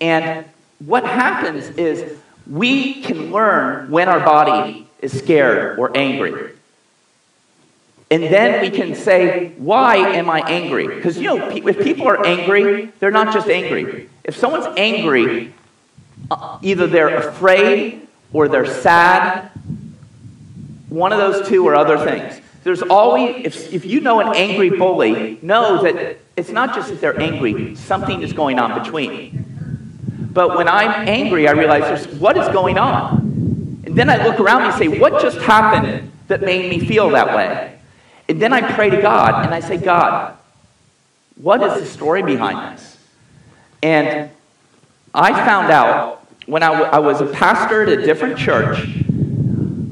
And 0.00 0.44
what 0.84 1.04
happens 1.04 1.68
is 1.70 2.18
we 2.46 3.02
can 3.02 3.30
learn 3.30 3.90
when 3.90 4.08
our 4.08 4.20
body 4.20 4.88
is 5.00 5.16
scared 5.16 5.78
or 5.78 5.96
angry. 5.96 6.52
And 8.10 8.22
then 8.22 8.62
we 8.62 8.70
can 8.70 8.94
say, 8.94 9.52
why 9.58 9.96
am 9.96 10.30
I 10.30 10.40
angry? 10.40 10.88
Because, 10.88 11.18
you 11.18 11.24
know, 11.24 11.50
if 11.50 11.78
people 11.82 12.08
are 12.08 12.24
angry, 12.24 12.86
they're 12.98 13.10
not 13.10 13.34
just 13.34 13.48
angry. 13.48 14.08
If 14.24 14.36
someone's 14.36 14.66
angry, 14.78 15.52
uh, 16.30 16.58
either 16.62 16.86
they're 16.86 17.16
afraid 17.16 18.08
or 18.32 18.48
they're 18.48 18.66
sad. 18.66 19.50
One 20.88 21.12
of 21.12 21.18
those 21.18 21.46
two 21.48 21.68
or 21.68 21.74
other 21.74 21.98
things. 21.98 22.40
There's 22.64 22.82
always, 22.82 23.46
if, 23.46 23.72
if 23.72 23.84
you 23.84 24.00
know 24.00 24.20
an 24.20 24.36
angry 24.36 24.70
bully, 24.70 25.38
know 25.42 25.82
that 25.82 26.18
it's 26.36 26.50
not 26.50 26.74
just 26.74 26.90
that 26.90 27.00
they're 27.00 27.20
angry, 27.20 27.74
something 27.76 28.22
is 28.22 28.32
going 28.32 28.58
on 28.58 28.82
between. 28.82 29.44
But 30.32 30.56
when 30.56 30.68
I'm 30.68 31.08
angry, 31.08 31.48
I 31.48 31.52
realize 31.52 31.82
there's, 31.82 32.20
what 32.20 32.36
is 32.36 32.46
going 32.48 32.78
on? 32.78 33.82
And 33.84 33.96
then 33.96 34.10
I 34.10 34.24
look 34.24 34.38
around 34.38 34.62
and 34.62 34.74
say, 34.74 34.88
what 34.88 35.22
just 35.22 35.38
happened 35.38 36.12
that 36.28 36.42
made 36.42 36.68
me 36.70 36.86
feel 36.86 37.10
that 37.10 37.34
way? 37.34 37.78
And 38.28 38.40
then 38.40 38.52
I 38.52 38.72
pray 38.72 38.90
to 38.90 39.00
God 39.00 39.44
and 39.44 39.54
I 39.54 39.60
say, 39.60 39.78
God, 39.78 40.36
what 41.36 41.62
is 41.62 41.80
the 41.80 41.86
story 41.86 42.22
behind 42.22 42.76
this? 42.76 42.98
And 43.82 44.30
I 45.14 45.32
found 45.46 45.70
out 45.72 46.26
when 46.46 46.62
I, 46.62 46.72
w- 46.72 46.90
I 46.90 46.98
was 46.98 47.20
a 47.20 47.26
pastor 47.26 47.82
at 47.82 47.88
a 47.88 48.02
different 48.04 48.38
church, 48.38 48.86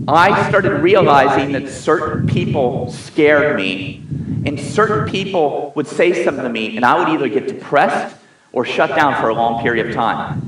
I 0.09 0.49
started 0.49 0.83
realizing 0.83 1.53
that 1.53 1.69
certain 1.69 2.29
people 2.29 2.93
scared 2.93 3.57
me, 3.57 4.05
and 4.45 4.59
certain 4.59 5.11
people 5.11 5.73
would 5.75 5.87
say 5.87 6.25
something 6.25 6.45
to 6.45 6.49
me, 6.51 6.77
and 6.77 6.85
I 6.85 6.99
would 6.99 7.09
either 7.09 7.29
get 7.29 7.49
depressed 7.49 8.17
or 8.53 8.65
shut 8.65 8.91
down 8.91 9.21
for 9.21 9.29
a 9.29 9.35
long 9.35 9.63
period 9.63 9.89
of 9.89 9.95
time. 9.95 10.47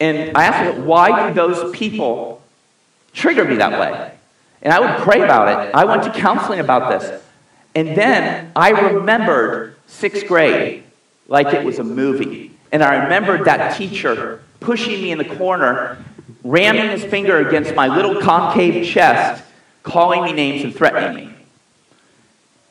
And 0.00 0.36
I 0.36 0.44
asked 0.44 0.78
why 0.78 1.28
do 1.28 1.34
those 1.34 1.74
people 1.76 2.42
trigger 3.12 3.44
me 3.44 3.56
that 3.56 3.78
way? 3.78 4.12
And 4.60 4.72
I 4.72 4.80
would 4.80 5.02
pray 5.02 5.22
about 5.22 5.66
it. 5.66 5.74
I 5.74 5.84
went 5.84 6.02
to 6.04 6.10
counseling 6.10 6.58
about 6.58 6.90
this. 6.90 7.22
And 7.74 7.96
then 7.96 8.50
I 8.56 8.70
remembered 8.70 9.76
sixth 9.86 10.26
grade 10.26 10.82
like 11.28 11.54
it 11.54 11.64
was 11.64 11.78
a 11.78 11.84
movie. 11.84 12.50
And 12.72 12.82
I 12.82 13.04
remembered 13.04 13.44
that 13.44 13.76
teacher 13.76 14.42
pushing 14.60 15.02
me 15.02 15.10
in 15.10 15.18
the 15.18 15.24
corner, 15.24 16.04
ramming 16.44 16.90
his 16.90 17.04
finger 17.04 17.46
against 17.46 17.74
my 17.74 17.88
little 17.88 18.20
concave 18.20 18.86
chest, 18.86 19.42
calling 19.82 20.24
me 20.24 20.32
names 20.32 20.64
and 20.64 20.74
threatening 20.74 21.26
me. 21.26 21.34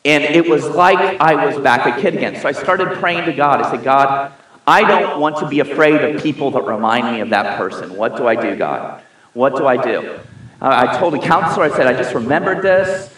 And 0.03 0.23
it 0.23 0.49
was 0.49 0.67
like 0.67 1.19
I 1.21 1.45
was 1.45 1.57
back 1.63 1.85
a 1.85 2.01
kid 2.01 2.15
again. 2.15 2.35
So 2.41 2.47
I 2.47 2.53
started 2.53 2.97
praying 2.97 3.25
to 3.25 3.33
God. 3.33 3.61
I 3.61 3.69
said, 3.69 3.83
God, 3.83 4.33
I 4.65 4.81
don't 4.81 5.19
want 5.19 5.37
to 5.37 5.47
be 5.47 5.59
afraid 5.59 6.01
of 6.01 6.23
people 6.23 6.51
that 6.51 6.63
remind 6.63 7.15
me 7.15 7.21
of 7.21 7.29
that 7.29 7.57
person. 7.57 7.95
What 7.95 8.17
do 8.17 8.27
I 8.27 8.35
do, 8.35 8.55
God? 8.55 9.03
What 9.33 9.55
do 9.55 9.67
I 9.67 9.77
do? 9.77 10.19
Uh, 10.61 10.87
I 10.87 10.97
told 10.97 11.13
a 11.13 11.19
counselor, 11.19 11.65
I 11.65 11.69
said, 11.69 11.87
I 11.87 11.93
just 11.93 12.13
remembered 12.13 12.61
this. 12.61 13.15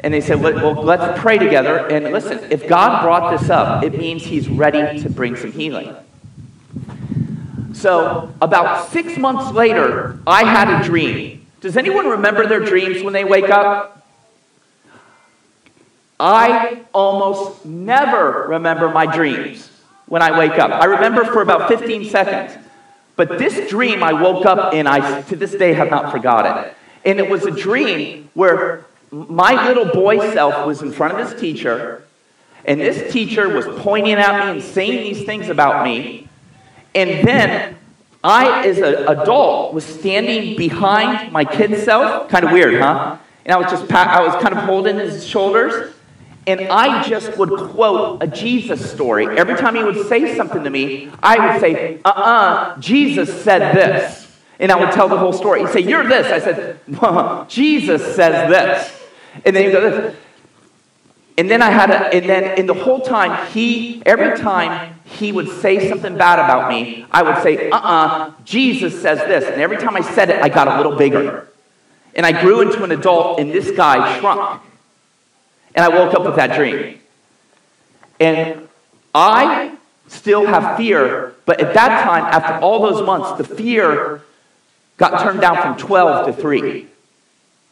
And 0.00 0.14
they 0.14 0.20
said, 0.20 0.40
well, 0.40 0.72
let's 0.74 1.20
pray 1.20 1.36
together. 1.36 1.88
And 1.88 2.06
listen, 2.12 2.38
if 2.50 2.66
God 2.66 3.02
brought 3.02 3.38
this 3.38 3.50
up, 3.50 3.82
it 3.84 3.98
means 3.98 4.24
He's 4.24 4.48
ready 4.48 5.00
to 5.02 5.10
bring 5.10 5.36
some 5.36 5.52
healing. 5.52 5.94
So, 7.80 8.32
about 8.42 8.90
six 8.90 9.16
months 9.16 9.52
later, 9.52 10.18
I 10.26 10.44
had 10.44 10.80
a 10.80 10.84
dream. 10.84 11.46
Does 11.62 11.78
anyone 11.78 12.06
remember 12.06 12.46
their 12.46 12.60
dreams 12.60 13.02
when 13.02 13.14
they 13.14 13.24
wake 13.24 13.48
up? 13.48 14.06
I 16.18 16.82
almost 16.92 17.64
never 17.64 18.48
remember 18.48 18.90
my 18.90 19.06
dreams 19.06 19.70
when 20.06 20.20
I 20.20 20.38
wake 20.38 20.58
up. 20.58 20.70
I 20.70 20.84
remember 20.84 21.24
for 21.24 21.40
about 21.40 21.68
15 21.68 22.10
seconds. 22.10 22.62
But 23.16 23.38
this 23.38 23.70
dream, 23.70 24.02
I 24.02 24.12
woke 24.12 24.44
up 24.44 24.74
and 24.74 24.86
I, 24.86 25.22
to 25.22 25.36
this 25.36 25.52
day, 25.52 25.72
have 25.72 25.90
not 25.90 26.10
forgot 26.10 26.66
it. 26.66 26.76
And 27.06 27.18
it 27.18 27.30
was 27.30 27.46
a 27.46 27.50
dream 27.50 28.28
where 28.34 28.84
my 29.10 29.66
little 29.66 29.86
boy 29.86 30.32
self 30.32 30.66
was 30.66 30.82
in 30.82 30.92
front 30.92 31.18
of 31.18 31.30
his 31.30 31.40
teacher, 31.40 32.02
and 32.64 32.78
this 32.78 33.10
teacher 33.10 33.48
was 33.48 33.66
pointing 33.80 34.14
at 34.14 34.44
me 34.44 34.50
and 34.52 34.62
saying 34.62 35.02
these 35.02 35.24
things 35.24 35.48
about 35.48 35.84
me. 35.84 36.28
And 36.94 37.26
then 37.26 37.76
I, 38.22 38.66
as 38.66 38.78
an 38.78 39.08
adult, 39.08 39.74
was 39.74 39.84
standing 39.84 40.56
behind 40.56 41.32
my 41.32 41.44
kid 41.44 41.78
self. 41.80 42.28
Kind 42.28 42.44
of 42.44 42.52
weird, 42.52 42.80
huh? 42.80 43.18
and 43.44 43.54
I 43.54 43.56
was 43.56 43.70
just 43.70 43.90
I 43.92 44.22
was 44.22 44.40
kind 44.42 44.56
of 44.56 44.64
holding 44.64 44.96
his 44.96 45.26
shoulders, 45.26 45.92
and 46.46 46.60
I 46.68 47.02
just 47.08 47.36
would 47.36 47.50
quote 47.70 48.22
a 48.22 48.26
Jesus 48.26 48.90
story. 48.90 49.26
Every 49.26 49.56
time 49.56 49.74
he 49.74 49.82
would 49.82 50.06
say 50.08 50.36
something 50.36 50.62
to 50.62 50.70
me, 50.70 51.10
I 51.22 51.52
would 51.52 51.60
say, 51.60 52.00
uh 52.04 52.08
uh 52.08 52.78
Jesus 52.78 53.42
said 53.42 53.74
this. 53.74 54.26
And 54.58 54.70
I 54.70 54.78
would 54.78 54.92
tell 54.92 55.08
the 55.08 55.16
whole 55.16 55.32
story. 55.32 55.60
He'd 55.60 55.70
say, 55.70 55.80
You're 55.80 56.06
this. 56.06 56.26
I 56.26 56.38
said, 56.38 56.78
well, 57.00 57.46
Jesus 57.48 58.14
says 58.14 58.50
this. 58.50 58.94
And 59.42 59.56
then 59.56 59.64
he'd 59.64 59.72
go, 59.72 59.80
this. 59.80 60.16
And 61.38 61.50
then 61.50 61.62
I 61.62 61.70
had 61.70 61.90
a, 61.90 62.14
and 62.14 62.28
then, 62.28 62.58
in 62.58 62.66
the 62.66 62.74
whole 62.74 63.00
time, 63.00 63.50
he, 63.52 64.02
every 64.04 64.38
time 64.38 64.99
he 65.10 65.32
would 65.32 65.48
say 65.48 65.88
something 65.88 66.16
bad 66.16 66.38
about 66.38 66.70
me, 66.70 67.04
I 67.10 67.22
would 67.22 67.42
say, 67.42 67.68
uh 67.70 67.76
uh-uh, 67.76 67.80
uh 67.82 68.32
Jesus 68.44 69.00
says 69.00 69.18
this. 69.18 69.44
And 69.44 69.60
every 69.60 69.76
time 69.76 69.96
I 69.96 70.00
said 70.00 70.30
it, 70.30 70.42
I 70.42 70.48
got 70.48 70.68
a 70.68 70.76
little 70.76 70.96
bigger. 70.96 71.48
And 72.14 72.24
I 72.24 72.40
grew 72.40 72.60
into 72.60 72.82
an 72.84 72.92
adult, 72.92 73.40
and 73.40 73.50
this 73.50 73.70
guy 73.72 74.18
shrunk. 74.18 74.62
And 75.74 75.84
I 75.84 75.88
woke 75.88 76.14
up 76.14 76.24
with 76.24 76.36
that 76.36 76.56
dream. 76.56 77.00
And 78.18 78.68
I 79.14 79.76
still 80.08 80.46
have 80.46 80.76
fear, 80.76 81.34
but 81.44 81.60
at 81.60 81.74
that 81.74 82.04
time, 82.04 82.24
after 82.24 82.64
all 82.64 82.82
those 82.82 83.04
months, 83.04 83.38
the 83.38 83.56
fear 83.56 84.22
got 84.96 85.22
turned 85.22 85.40
down 85.40 85.56
from 85.62 85.76
12 85.76 86.26
to 86.26 86.32
3. 86.40 86.86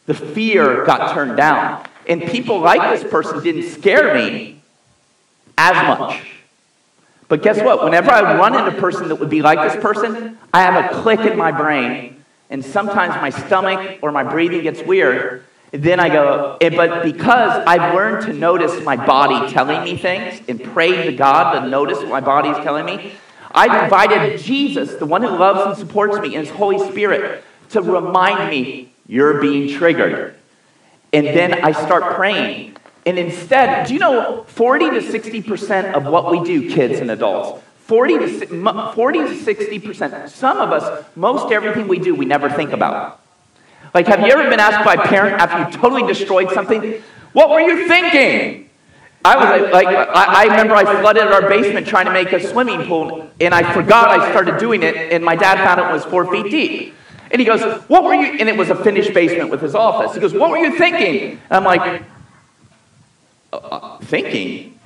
The 0.07 0.13
fear 0.13 0.83
got 0.85 1.13
turned 1.13 1.37
down. 1.37 1.85
And 2.07 2.23
people 2.23 2.59
like 2.59 2.99
this 2.99 3.09
person 3.09 3.43
didn't 3.43 3.69
scare 3.69 4.15
me 4.15 4.61
as 5.57 5.75
much. 5.99 6.38
But 7.29 7.43
guess 7.43 7.61
what? 7.61 7.83
Whenever 7.83 8.11
I 8.11 8.37
run 8.37 8.55
into 8.55 8.75
a 8.75 8.81
person 8.81 9.07
that 9.07 9.15
would 9.15 9.29
be 9.29 9.43
like 9.43 9.71
this 9.71 9.81
person, 9.81 10.37
I 10.51 10.63
have 10.63 10.83
a 10.83 11.01
click 11.01 11.19
in 11.21 11.37
my 11.37 11.51
brain, 11.51 12.23
and 12.49 12.65
sometimes 12.65 13.13
my 13.21 13.29
stomach 13.29 13.99
or 14.01 14.11
my 14.11 14.23
breathing 14.23 14.63
gets 14.63 14.81
weird. 14.81 15.45
Then 15.71 15.99
I 15.99 16.09
go, 16.09 16.57
eh, 16.59 16.71
but 16.75 17.03
because 17.03 17.63
I've 17.67 17.93
learned 17.93 18.25
to 18.25 18.33
notice 18.33 18.83
my 18.83 18.95
body 18.95 19.51
telling 19.53 19.83
me 19.83 19.95
things 19.95 20.41
and 20.49 20.61
pray 20.63 21.05
to 21.05 21.11
God 21.11 21.59
to 21.59 21.67
notice 21.69 21.99
what 21.99 22.09
my 22.09 22.21
body 22.21 22.49
is 22.49 22.57
telling 22.57 22.87
me, 22.87 23.13
I've 23.51 23.83
invited 23.83 24.39
Jesus, 24.39 24.95
the 24.95 25.05
one 25.05 25.21
who 25.21 25.29
loves 25.29 25.67
and 25.67 25.77
supports 25.77 26.17
me, 26.19 26.35
and 26.35 26.47
His 26.47 26.55
Holy 26.55 26.79
Spirit, 26.91 27.43
to 27.69 27.83
remind 27.83 28.49
me 28.49 28.91
you're 29.05 29.39
being 29.39 29.77
triggered. 29.77 30.33
And 31.13 31.27
then 31.27 31.53
I 31.63 31.71
start 31.71 32.15
praying. 32.15 32.75
And 33.09 33.17
instead, 33.17 33.87
do 33.87 33.93
you 33.95 33.99
know 33.99 34.43
40 34.49 34.91
to 34.91 34.97
60% 34.97 35.93
of 35.93 36.05
what 36.05 36.29
we 36.29 36.43
do, 36.43 36.69
kids 36.69 36.99
and 36.99 37.09
adults, 37.09 37.59
40 37.87 38.17
to, 38.19 38.45
40 38.93 39.19
to 39.19 39.25
60%, 39.29 40.29
some 40.29 40.59
of 40.59 40.71
us, 40.71 41.05
most 41.15 41.51
everything 41.51 41.87
we 41.87 41.97
do, 41.97 42.13
we 42.13 42.25
never 42.25 42.51
think 42.51 42.71
about. 42.71 43.19
Like, 43.95 44.05
have 44.05 44.19
you 44.19 44.27
ever 44.27 44.47
been 44.47 44.59
asked 44.59 44.85
by 44.85 44.93
a 44.93 45.07
parent 45.07 45.41
after 45.41 45.57
you 45.57 45.81
totally 45.81 46.05
destroyed 46.05 46.51
something, 46.51 47.01
what 47.33 47.49
were 47.49 47.61
you 47.61 47.87
thinking? 47.87 48.69
I 49.25 49.37
was 49.37 49.71
like, 49.71 49.87
I, 49.87 50.03
I 50.13 50.43
remember 50.43 50.75
I 50.75 51.01
flooded 51.01 51.23
our 51.23 51.49
basement 51.49 51.87
trying 51.87 52.05
to 52.05 52.13
make 52.13 52.31
a 52.31 52.47
swimming 52.47 52.85
pool, 52.85 53.27
and 53.41 53.55
I 53.55 53.73
forgot 53.73 54.09
I 54.09 54.29
started 54.29 54.59
doing 54.59 54.83
it, 54.83 54.95
and 54.95 55.25
my 55.25 55.35
dad 55.35 55.57
found 55.65 55.79
it 55.79 55.91
was 55.91 56.05
four 56.05 56.31
feet 56.31 56.51
deep. 56.51 56.93
And 57.31 57.39
he 57.39 57.45
goes, 57.45 57.61
What 57.87 58.03
were 58.03 58.13
you? 58.13 58.37
And 58.39 58.47
it 58.47 58.55
was 58.55 58.69
a 58.69 58.75
finished 58.75 59.15
basement 59.15 59.49
with 59.49 59.61
his 59.61 59.73
office. 59.73 60.13
He 60.13 60.21
goes, 60.21 60.35
What 60.35 60.51
were 60.51 60.59
you 60.59 60.77
thinking? 60.77 61.41
And 61.49 61.51
I'm 61.51 61.63
like, 61.63 62.03
uh, 63.53 63.97
Thinking? 63.99 64.79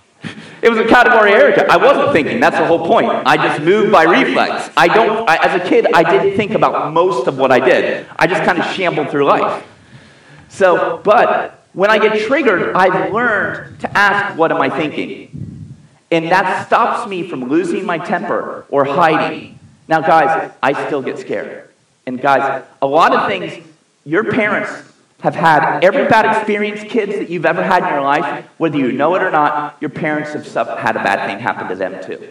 It 0.61 0.69
was 0.69 0.79
a 0.79 0.87
category 0.87 1.33
error. 1.33 1.53
I 1.69 1.75
wasn't 1.75 2.13
thinking. 2.13 2.39
That's 2.39 2.57
the 2.57 2.65
whole 2.65 2.87
point. 2.87 3.11
I 3.25 3.35
just 3.35 3.61
moved 3.61 3.91
by 3.91 4.03
reflex. 4.03 4.69
I 4.77 4.87
don't, 4.87 5.29
I, 5.29 5.35
as 5.35 5.61
a 5.61 5.69
kid, 5.69 5.87
I 5.93 6.09
didn't 6.09 6.37
think 6.37 6.51
about 6.51 6.93
most 6.93 7.27
of 7.27 7.37
what 7.37 7.51
I 7.51 7.59
did. 7.59 8.05
I 8.17 8.27
just 8.27 8.43
kind 8.43 8.57
of 8.57 8.65
shambled 8.73 9.09
through 9.09 9.25
life. 9.25 9.65
So, 10.47 11.01
but 11.03 11.65
when 11.73 11.89
I 11.89 11.97
get 11.97 12.25
triggered, 12.25 12.73
I've 12.75 13.11
learned 13.11 13.81
to 13.81 13.97
ask, 13.97 14.37
What 14.37 14.51
am 14.51 14.61
I 14.61 14.69
thinking? 14.69 15.75
And 16.11 16.25
that 16.31 16.67
stops 16.67 17.09
me 17.09 17.27
from 17.27 17.45
losing 17.49 17.85
my 17.85 17.97
temper 17.97 18.65
or 18.69 18.85
hiding. 18.85 19.59
Now, 19.87 19.99
guys, 19.99 20.51
I 20.61 20.85
still 20.85 21.01
get 21.01 21.19
scared. 21.19 21.69
And 22.05 22.21
guys, 22.21 22.63
a 22.81 22.87
lot 22.87 23.13
of 23.13 23.27
things 23.27 23.65
your 24.05 24.31
parents 24.31 24.92
have 25.23 25.35
had, 25.35 25.79
every 25.85 26.05
bad 26.09 26.35
experience, 26.35 26.83
kids, 26.83 27.13
that 27.13 27.29
you've 27.29 27.45
ever 27.45 27.63
had 27.63 27.81
in 27.83 27.89
your 27.93 28.01
life, 28.01 28.45
whether 28.57 28.77
you 28.77 28.91
know 28.91 29.15
it 29.15 29.23
or 29.23 29.31
not, 29.31 29.77
your 29.79 29.89
parents 29.89 30.33
have 30.33 30.67
had 30.67 30.97
a 30.97 30.99
bad 30.99 31.25
thing 31.29 31.39
happen 31.39 31.69
to 31.69 31.75
them 31.75 32.03
too. 32.03 32.27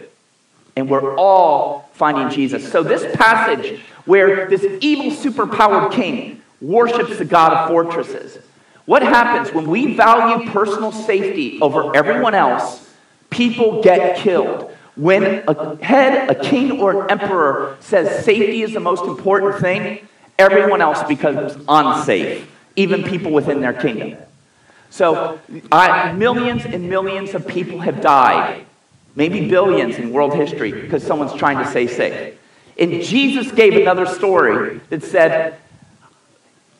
And 0.75 0.87
we're 0.87 1.17
all 1.17 1.89
finding 1.93 2.29
Jesus. 2.29 2.71
So, 2.71 2.83
this 2.83 3.03
passage 3.15 3.81
where 4.05 4.47
this 4.47 4.63
evil, 4.79 5.05
superpowered 5.05 5.91
king 5.91 6.43
worships 6.61 7.17
the 7.17 7.25
God 7.25 7.53
of 7.53 7.69
fortresses, 7.69 8.37
what 8.85 9.01
happens 9.01 9.51
when 9.55 9.67
we 9.67 9.95
value 9.95 10.51
personal 10.51 10.91
safety 10.91 11.59
over 11.61 11.95
everyone 11.95 12.35
else? 12.35 12.93
People 13.31 13.81
get 13.81 14.17
killed. 14.17 14.71
When 14.95 15.43
a 15.47 15.83
head, 15.83 16.29
a 16.29 16.35
king, 16.35 16.79
or 16.79 17.05
an 17.05 17.19
emperor 17.19 17.75
says 17.79 18.23
safety 18.23 18.61
is 18.61 18.71
the 18.71 18.79
most 18.79 19.05
important 19.05 19.59
thing, 19.59 20.07
everyone 20.37 20.81
else 20.81 21.01
becomes 21.03 21.57
unsafe, 21.67 22.47
even 22.75 23.03
people 23.03 23.31
within 23.31 23.61
their 23.61 23.73
kingdom. 23.73 24.17
So, 24.89 25.39
I, 25.71 26.11
millions 26.11 26.65
and 26.65 26.89
millions 26.89 27.33
of 27.33 27.47
people 27.47 27.79
have 27.79 28.01
died, 28.01 28.65
maybe 29.15 29.49
billions 29.49 29.95
in 29.95 30.11
world 30.11 30.35
history, 30.35 30.71
because 30.71 31.03
someone's 31.03 31.33
trying 31.33 31.57
to 31.57 31.69
stay 31.69 31.87
safe. 31.87 32.37
And 32.77 33.01
Jesus 33.01 33.51
gave 33.51 33.75
another 33.75 34.05
story 34.05 34.81
that 34.89 35.03
said, 35.03 35.57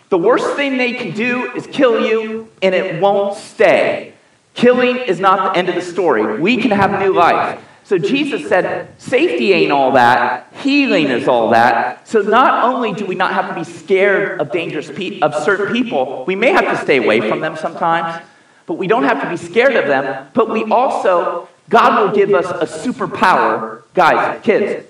the 0.09 0.17
worst 0.17 0.55
thing 0.55 0.77
they 0.77 0.93
can 0.93 1.11
do 1.15 1.51
is 1.53 1.65
kill 1.65 2.05
you, 2.05 2.49
and 2.61 2.75
it 2.75 3.01
won't 3.01 3.35
stay. 3.35 4.13
Killing 4.53 4.97
is 4.97 5.19
not 5.19 5.53
the 5.53 5.57
end 5.57 5.69
of 5.69 5.75
the 5.75 5.81
story. 5.81 6.39
We 6.39 6.57
can 6.57 6.69
have 6.69 6.99
new 6.99 7.13
life. 7.13 7.59
So 7.85 7.97
Jesus 7.97 8.47
said, 8.47 8.99
safety 8.99 9.51
ain't 9.51 9.71
all 9.71 9.91
that, 9.91 10.53
healing 10.61 11.07
is 11.07 11.27
all 11.27 11.49
that. 11.49 12.07
So 12.07 12.21
not 12.21 12.63
only 12.63 12.93
do 12.93 13.05
we 13.05 13.15
not 13.15 13.33
have 13.33 13.49
to 13.49 13.55
be 13.55 13.63
scared 13.65 14.39
of 14.39 14.51
dangerous 14.51 14.89
pe- 14.89 15.19
of 15.19 15.35
certain 15.35 15.73
people, 15.73 16.23
we 16.25 16.35
may 16.35 16.51
have 16.51 16.65
to 16.65 16.77
stay 16.77 16.97
away 16.97 17.19
from 17.19 17.41
them 17.41 17.57
sometimes, 17.57 18.23
but 18.65 18.75
we 18.75 18.87
don't 18.87 19.03
have 19.03 19.21
to 19.21 19.29
be 19.29 19.35
scared 19.35 19.75
of 19.75 19.87
them. 19.87 20.29
But 20.33 20.49
we 20.49 20.63
also, 20.63 21.49
God 21.69 22.01
will 22.01 22.15
give 22.15 22.33
us 22.33 22.45
a 22.45 22.87
superpower, 22.87 23.83
guys, 23.93 24.41
kids. 24.43 24.87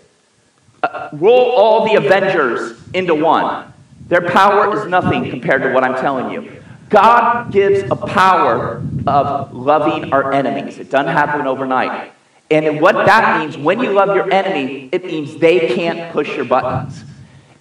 Uh, 0.83 1.09
roll 1.13 1.51
all 1.51 1.85
the 1.87 1.95
Avengers 1.95 2.79
into 2.93 3.15
one. 3.15 3.73
Their 4.07 4.29
power 4.29 4.77
is 4.77 4.87
nothing 4.87 5.31
compared 5.31 5.63
to 5.63 5.71
what 5.71 5.83
I'm 5.83 5.99
telling 5.99 6.31
you. 6.31 6.61
God 6.89 7.51
gives 7.51 7.89
a 7.89 7.95
power 7.95 8.83
of 9.07 9.53
loving 9.53 10.13
our 10.13 10.31
enemies. 10.31 10.77
It 10.77 10.91
doesn't 10.91 11.11
happen 11.11 11.47
overnight. 11.47 12.11
And 12.53 12.79
what 12.79 12.93
that 13.07 13.39
means, 13.39 13.57
when 13.57 13.79
you 13.79 13.93
love 13.93 14.15
your 14.15 14.31
enemy, 14.31 14.87
it 14.91 15.05
means 15.05 15.35
they 15.37 15.73
can't 15.75 16.13
push 16.13 16.35
your 16.35 16.45
buttons. 16.45 17.03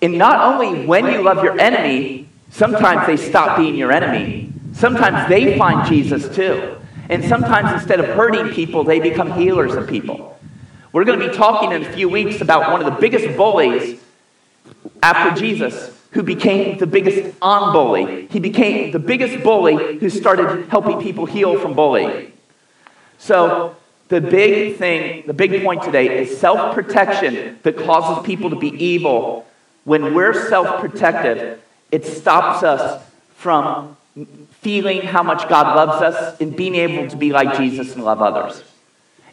And 0.03 0.19
not 0.19 0.53
only 0.53 0.85
when 0.85 1.07
you 1.07 1.23
love 1.23 1.43
your 1.43 1.59
enemy, 1.59 2.29
sometimes 2.51 3.07
they 3.07 3.17
stop 3.17 3.57
being 3.57 3.75
your 3.75 3.91
enemy. 3.91 4.53
Sometimes 4.75 5.31
they 5.31 5.57
find 5.57 5.89
Jesus 5.89 6.29
too. 6.37 6.77
And 7.09 7.25
sometimes 7.25 7.73
instead 7.73 8.01
of 8.01 8.07
hurting 8.07 8.51
people, 8.51 8.85
they 8.85 9.01
become 9.01 9.33
healers 9.33 9.75
of 9.75 9.89
people. 9.89 10.39
We're 10.93 11.05
going 11.05 11.21
to 11.21 11.29
be 11.29 11.35
talking 11.35 11.73
in 11.73 11.83
a 11.85 11.93
few 11.93 12.11
weeks 12.11 12.43
about 12.43 12.71
one 12.71 12.85
of 12.85 12.93
the 12.93 13.01
biggest 13.01 13.35
bullies 13.35 13.99
after 15.03 15.41
Jesus, 15.41 15.99
who 16.11 16.23
became 16.23 16.77
the 16.77 16.87
biggest 16.87 17.35
on 17.41 17.73
bully. 17.73 18.27
He 18.31 18.41
became 18.41 18.91
the 18.91 18.99
biggest 18.99 19.43
bully 19.43 19.99
who 19.99 20.11
started 20.11 20.69
helping 20.69 21.01
people 21.01 21.25
heal 21.25 21.59
from 21.59 21.73
bullying. 21.73 22.33
So 23.17 23.75
the 24.13 24.21
big 24.21 24.77
thing, 24.77 25.23
the 25.27 25.33
big 25.33 25.63
point 25.63 25.83
today 25.83 26.21
is 26.21 26.37
self 26.37 26.75
protection 26.75 27.59
that 27.63 27.79
causes 27.79 28.23
people 28.27 28.51
to 28.51 28.57
be 28.57 28.69
evil. 28.69 29.47
When 29.85 30.15
we're 30.15 30.51
self 30.51 30.81
protective, 30.81 31.63
it 31.91 32.05
stops 32.05 32.63
us 32.63 33.03
from 33.37 33.97
feeling 34.61 35.01
how 35.01 35.23
much 35.23 35.49
God 35.49 35.75
loves 35.75 36.03
us 36.03 36.39
and 36.43 36.55
being 36.55 36.75
able 36.75 37.09
to 37.09 37.17
be 37.17 37.33
like 37.33 37.57
Jesus 37.57 37.95
and 37.95 38.05
love 38.05 38.21
others. 38.21 38.63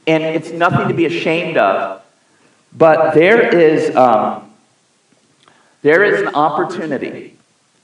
And 0.07 0.23
it's 0.23 0.51
nothing 0.51 0.87
to 0.87 0.93
be 0.93 1.05
ashamed 1.05 1.57
of, 1.57 2.01
but 2.71 3.13
there 3.13 3.53
is, 3.53 3.93
um, 3.97 4.49
there 5.81 6.05
is 6.05 6.21
an 6.21 6.35
opportunity 6.35 7.35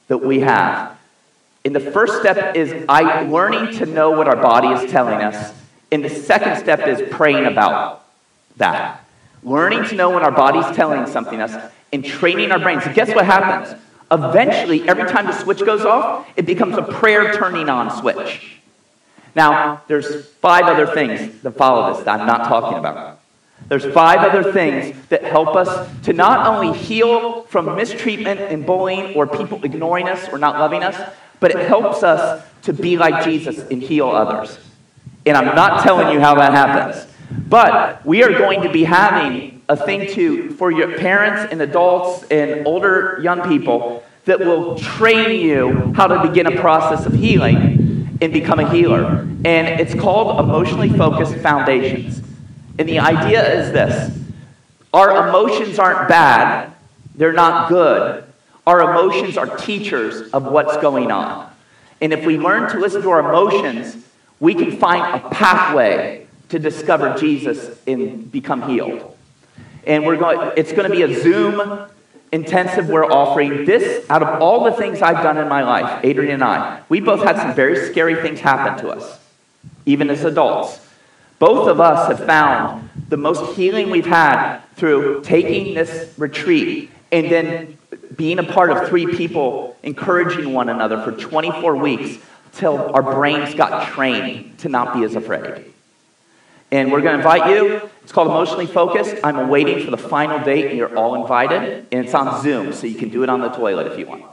that 0.07 0.19
we 0.19 0.39
have. 0.39 0.97
And 1.65 1.75
the 1.75 1.81
first 1.81 2.21
step 2.21 2.55
is 2.55 2.85
I 2.87 3.23
learning 3.23 3.79
to 3.79 3.85
know 3.85 4.11
what 4.11 4.29
our 4.29 4.37
body 4.37 4.69
is 4.69 4.89
telling 4.89 5.21
us 5.21 5.53
and 5.95 6.03
the 6.03 6.09
second 6.09 6.57
step 6.57 6.85
is 6.89 7.01
praying 7.09 7.45
about 7.45 8.05
that. 8.57 9.05
Learning 9.43 9.85
to 9.85 9.95
know 9.95 10.09
when 10.09 10.23
our 10.23 10.31
body's 10.31 10.75
telling 10.75 11.07
something 11.07 11.39
us 11.39 11.71
and 11.93 12.03
training 12.03 12.51
our 12.51 12.59
brains. 12.59 12.85
And 12.85 12.93
guess 12.93 13.15
what 13.15 13.25
happens? 13.25 13.81
Eventually, 14.11 14.85
every 14.89 15.09
time 15.09 15.25
the 15.25 15.31
switch 15.31 15.65
goes 15.65 15.85
off, 15.85 16.27
it 16.35 16.45
becomes 16.45 16.77
a 16.77 16.81
prayer 16.81 17.31
turning 17.33 17.69
on 17.69 17.97
switch. 17.97 18.59
Now, 19.37 19.83
there's 19.87 20.25
five 20.25 20.65
other 20.65 20.85
things 20.85 21.41
that 21.43 21.51
follow 21.51 21.93
this 21.93 22.03
that 22.03 22.19
I'm 22.19 22.27
not 22.27 22.49
talking 22.49 22.77
about. 22.77 23.21
There's 23.69 23.85
five 23.85 24.19
other 24.19 24.51
things 24.51 24.97
that 25.07 25.23
help 25.23 25.55
us 25.55 25.89
to 26.03 26.11
not 26.11 26.45
only 26.45 26.77
heal 26.77 27.43
from 27.43 27.73
mistreatment 27.77 28.41
and 28.41 28.65
bullying 28.65 29.15
or 29.15 29.27
people 29.27 29.63
ignoring 29.63 30.09
us 30.09 30.27
or 30.27 30.39
not 30.39 30.59
loving 30.59 30.83
us, 30.83 31.13
but 31.39 31.51
it 31.51 31.65
helps 31.65 32.03
us 32.03 32.45
to 32.63 32.73
be 32.73 32.97
like 32.97 33.23
Jesus 33.23 33.59
and 33.69 33.81
heal 33.81 34.09
others. 34.09 34.59
And 35.25 35.35
I'm 35.35 35.55
not 35.55 35.83
telling 35.83 36.13
you 36.13 36.19
how 36.19 36.35
that 36.35 36.53
happens. 36.53 37.11
But 37.47 38.05
we 38.05 38.23
are 38.23 38.31
going 38.31 38.61
to 38.61 38.69
be 38.71 38.83
having 38.83 39.63
a 39.67 39.75
thing 39.75 40.13
to 40.13 40.51
for 40.51 40.71
your 40.71 40.97
parents 40.97 41.51
and 41.51 41.61
adults 41.61 42.23
and 42.29 42.67
older 42.67 43.19
young 43.21 43.47
people 43.47 44.03
that 44.25 44.39
will 44.39 44.77
train 44.77 45.39
you 45.39 45.93
how 45.95 46.07
to 46.07 46.27
begin 46.27 46.47
a 46.47 46.59
process 46.59 47.05
of 47.05 47.13
healing 47.13 48.17
and 48.21 48.33
become 48.33 48.59
a 48.59 48.69
healer. 48.71 49.27
And 49.45 49.67
it's 49.79 49.93
called 49.93 50.39
emotionally 50.39 50.89
focused 50.89 51.35
foundations. 51.37 52.21
And 52.77 52.87
the 52.89 52.99
idea 52.99 53.59
is 53.59 53.71
this 53.71 54.17
our 54.93 55.27
emotions 55.27 55.79
aren't 55.79 56.07
bad, 56.07 56.73
they're 57.15 57.33
not 57.33 57.69
good. 57.69 58.23
Our 58.67 58.91
emotions 58.91 59.37
are 59.37 59.57
teachers 59.57 60.31
of 60.31 60.45
what's 60.45 60.77
going 60.77 61.11
on. 61.11 61.51
And 62.01 62.13
if 62.13 62.25
we 62.25 62.37
learn 62.37 62.69
to 62.71 62.79
listen 62.79 63.03
to 63.03 63.09
our 63.11 63.19
emotions, 63.19 64.03
we 64.39 64.53
can 64.53 64.77
find 64.77 65.23
a 65.23 65.29
pathway 65.29 66.27
to 66.49 66.59
discover 66.59 67.15
Jesus 67.17 67.79
and 67.87 68.31
become 68.31 68.69
healed. 68.69 69.15
And 69.85 70.05
we're 70.05 70.17
going, 70.17 70.53
it's 70.57 70.71
going 70.71 70.89
to 70.89 70.95
be 70.95 71.03
a 71.03 71.21
Zoom 71.21 71.87
intensive 72.31 72.89
we're 72.89 73.05
offering. 73.05 73.65
This, 73.65 74.07
out 74.09 74.21
of 74.23 74.41
all 74.41 74.63
the 74.63 74.73
things 74.73 75.01
I've 75.01 75.23
done 75.23 75.37
in 75.37 75.47
my 75.47 75.63
life, 75.63 76.03
Adrian 76.03 76.33
and 76.35 76.43
I, 76.43 76.81
we 76.89 76.99
both 76.99 77.23
had 77.23 77.37
some 77.37 77.53
very 77.55 77.91
scary 77.91 78.15
things 78.15 78.39
happen 78.39 78.83
to 78.83 78.89
us, 78.89 79.19
even 79.85 80.09
as 80.09 80.23
adults. 80.23 80.79
Both 81.39 81.67
of 81.67 81.79
us 81.79 82.07
have 82.07 82.25
found 82.25 82.89
the 83.09 83.17
most 83.17 83.55
healing 83.55 83.89
we've 83.89 84.05
had 84.05 84.59
through 84.75 85.21
taking 85.23 85.73
this 85.73 86.13
retreat 86.17 86.89
and 87.11 87.31
then 87.31 87.77
being 88.15 88.39
a 88.39 88.43
part 88.43 88.71
of 88.71 88.87
three 88.89 89.05
people 89.05 89.77
encouraging 89.83 90.53
one 90.53 90.69
another 90.69 91.01
for 91.01 91.11
24 91.11 91.75
weeks 91.75 92.17
till 92.55 92.93
our 92.95 93.03
brains 93.03 93.53
got 93.53 93.89
trained 93.89 94.57
to 94.59 94.69
not 94.69 94.93
be 94.93 95.03
as 95.03 95.15
afraid. 95.15 95.65
And 96.71 96.91
we're 96.91 97.01
going 97.01 97.13
to 97.13 97.17
invite 97.17 97.51
you. 97.51 97.89
It's 98.03 98.11
called 98.11 98.27
Emotionally 98.27 98.65
Focused. 98.65 99.15
I'm 99.23 99.49
waiting 99.49 99.83
for 99.83 99.91
the 99.91 99.97
final 99.97 100.43
date, 100.43 100.65
and 100.65 100.77
you're 100.77 100.97
all 100.97 101.21
invited. 101.21 101.87
And 101.91 102.05
it's 102.05 102.13
on 102.13 102.41
Zoom, 102.41 102.73
so 102.73 102.87
you 102.87 102.95
can 102.95 103.09
do 103.09 103.23
it 103.23 103.29
on 103.29 103.39
the 103.39 103.49
toilet 103.49 103.87
if 103.87 103.99
you 103.99 104.07
want. 104.07 104.23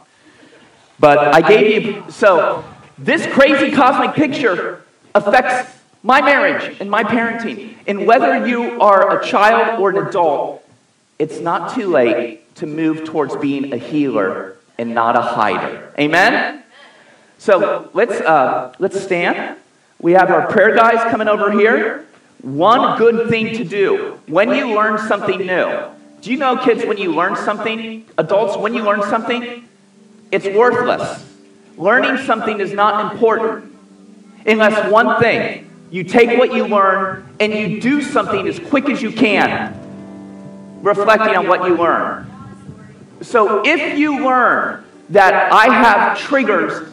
But 0.99 1.19
I 1.19 1.47
gave 1.47 1.85
you, 1.85 2.05
so 2.09 2.65
this 2.97 3.27
crazy 3.27 3.71
cosmic 3.71 4.15
picture 4.15 4.83
affects 5.15 5.79
my 6.03 6.21
marriage 6.21 6.77
and 6.81 6.91
my 6.91 7.05
parenting. 7.05 7.77
And 7.87 8.07
whether 8.07 8.47
you 8.47 8.81
are 8.81 9.19
a 9.21 9.27
child 9.27 9.81
or 9.81 9.91
an 9.91 10.07
adult, 10.07 10.65
it's 11.19 11.41
not 11.41 11.75
too 11.75 11.89
late 11.89 12.55
to 12.57 12.67
move 12.67 13.05
towards 13.05 13.37
being 13.37 13.73
a 13.73 13.77
healer 13.77 14.57
and 14.79 14.95
not 14.95 15.17
a 15.17 15.23
hider. 15.23 15.93
Amen? 15.99 16.62
So 17.43 17.91
let's, 17.93 18.13
uh, 18.13 18.73
let's 18.79 19.03
stand. 19.03 19.59
We 20.01 20.13
have 20.13 20.31
our 20.31 20.47
prayer 20.47 20.77
guys 20.77 21.11
coming 21.11 21.27
over 21.27 21.51
here. 21.51 22.07
One 22.41 22.97
good 22.97 23.29
thing 23.31 23.57
to 23.57 23.65
do 23.65 24.21
when 24.29 24.51
you 24.51 24.73
learn 24.73 24.97
something 25.09 25.39
new. 25.39 25.89
Do 26.21 26.31
you 26.31 26.37
know, 26.37 26.57
kids, 26.57 26.85
when 26.85 26.99
you 26.99 27.13
learn 27.13 27.35
something, 27.35 28.07
adults, 28.17 28.57
when 28.57 28.75
you 28.75 28.85
learn 28.85 29.03
something, 29.03 29.69
it's 30.31 30.47
worthless. 30.47 31.29
Learning 31.77 32.17
something 32.25 32.61
is 32.61 32.73
not 32.73 33.13
important 33.13 33.75
unless 34.47 34.89
one 34.89 35.21
thing 35.21 35.69
you 35.91 36.05
take 36.05 36.39
what 36.39 36.55
you 36.55 36.69
learn 36.69 37.29
and 37.41 37.53
you 37.53 37.81
do 37.81 38.03
something 38.03 38.47
as 38.47 38.61
quick 38.61 38.89
as 38.89 39.03
you 39.03 39.11
can, 39.11 39.75
reflecting 40.81 41.35
on 41.35 41.49
what 41.49 41.69
you 41.69 41.77
learn. 41.77 42.31
So 43.21 43.63
if 43.65 43.99
you 43.99 44.25
learn 44.25 44.85
that 45.09 45.53
I 45.53 45.75
have 45.75 46.19
triggers 46.19 46.92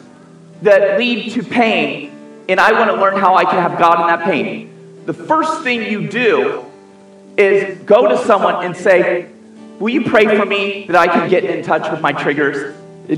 that 0.62 0.98
lead 0.98 1.32
to 1.32 1.42
pain, 1.42 2.12
and 2.48 2.60
I 2.60 2.72
want 2.72 2.90
to 2.90 2.96
learn 2.96 3.18
how 3.18 3.34
I 3.34 3.44
can 3.44 3.54
have 3.54 3.78
God 3.78 4.00
in 4.00 4.06
that 4.06 4.24
pain, 4.24 4.70
the 5.06 5.14
first 5.14 5.62
thing 5.62 5.90
you 5.90 6.08
do 6.08 6.64
is 7.36 7.78
go 7.82 8.08
to 8.08 8.18
someone 8.24 8.64
and 8.64 8.76
say, 8.76 9.30
Will 9.78 9.88
you 9.88 10.04
pray 10.04 10.36
for 10.36 10.44
me 10.44 10.84
that 10.88 10.96
I 10.96 11.06
can 11.06 11.30
get 11.30 11.42
in 11.42 11.64
touch 11.64 11.90
with 11.90 12.02
my 12.02 12.12
triggers 12.12 12.76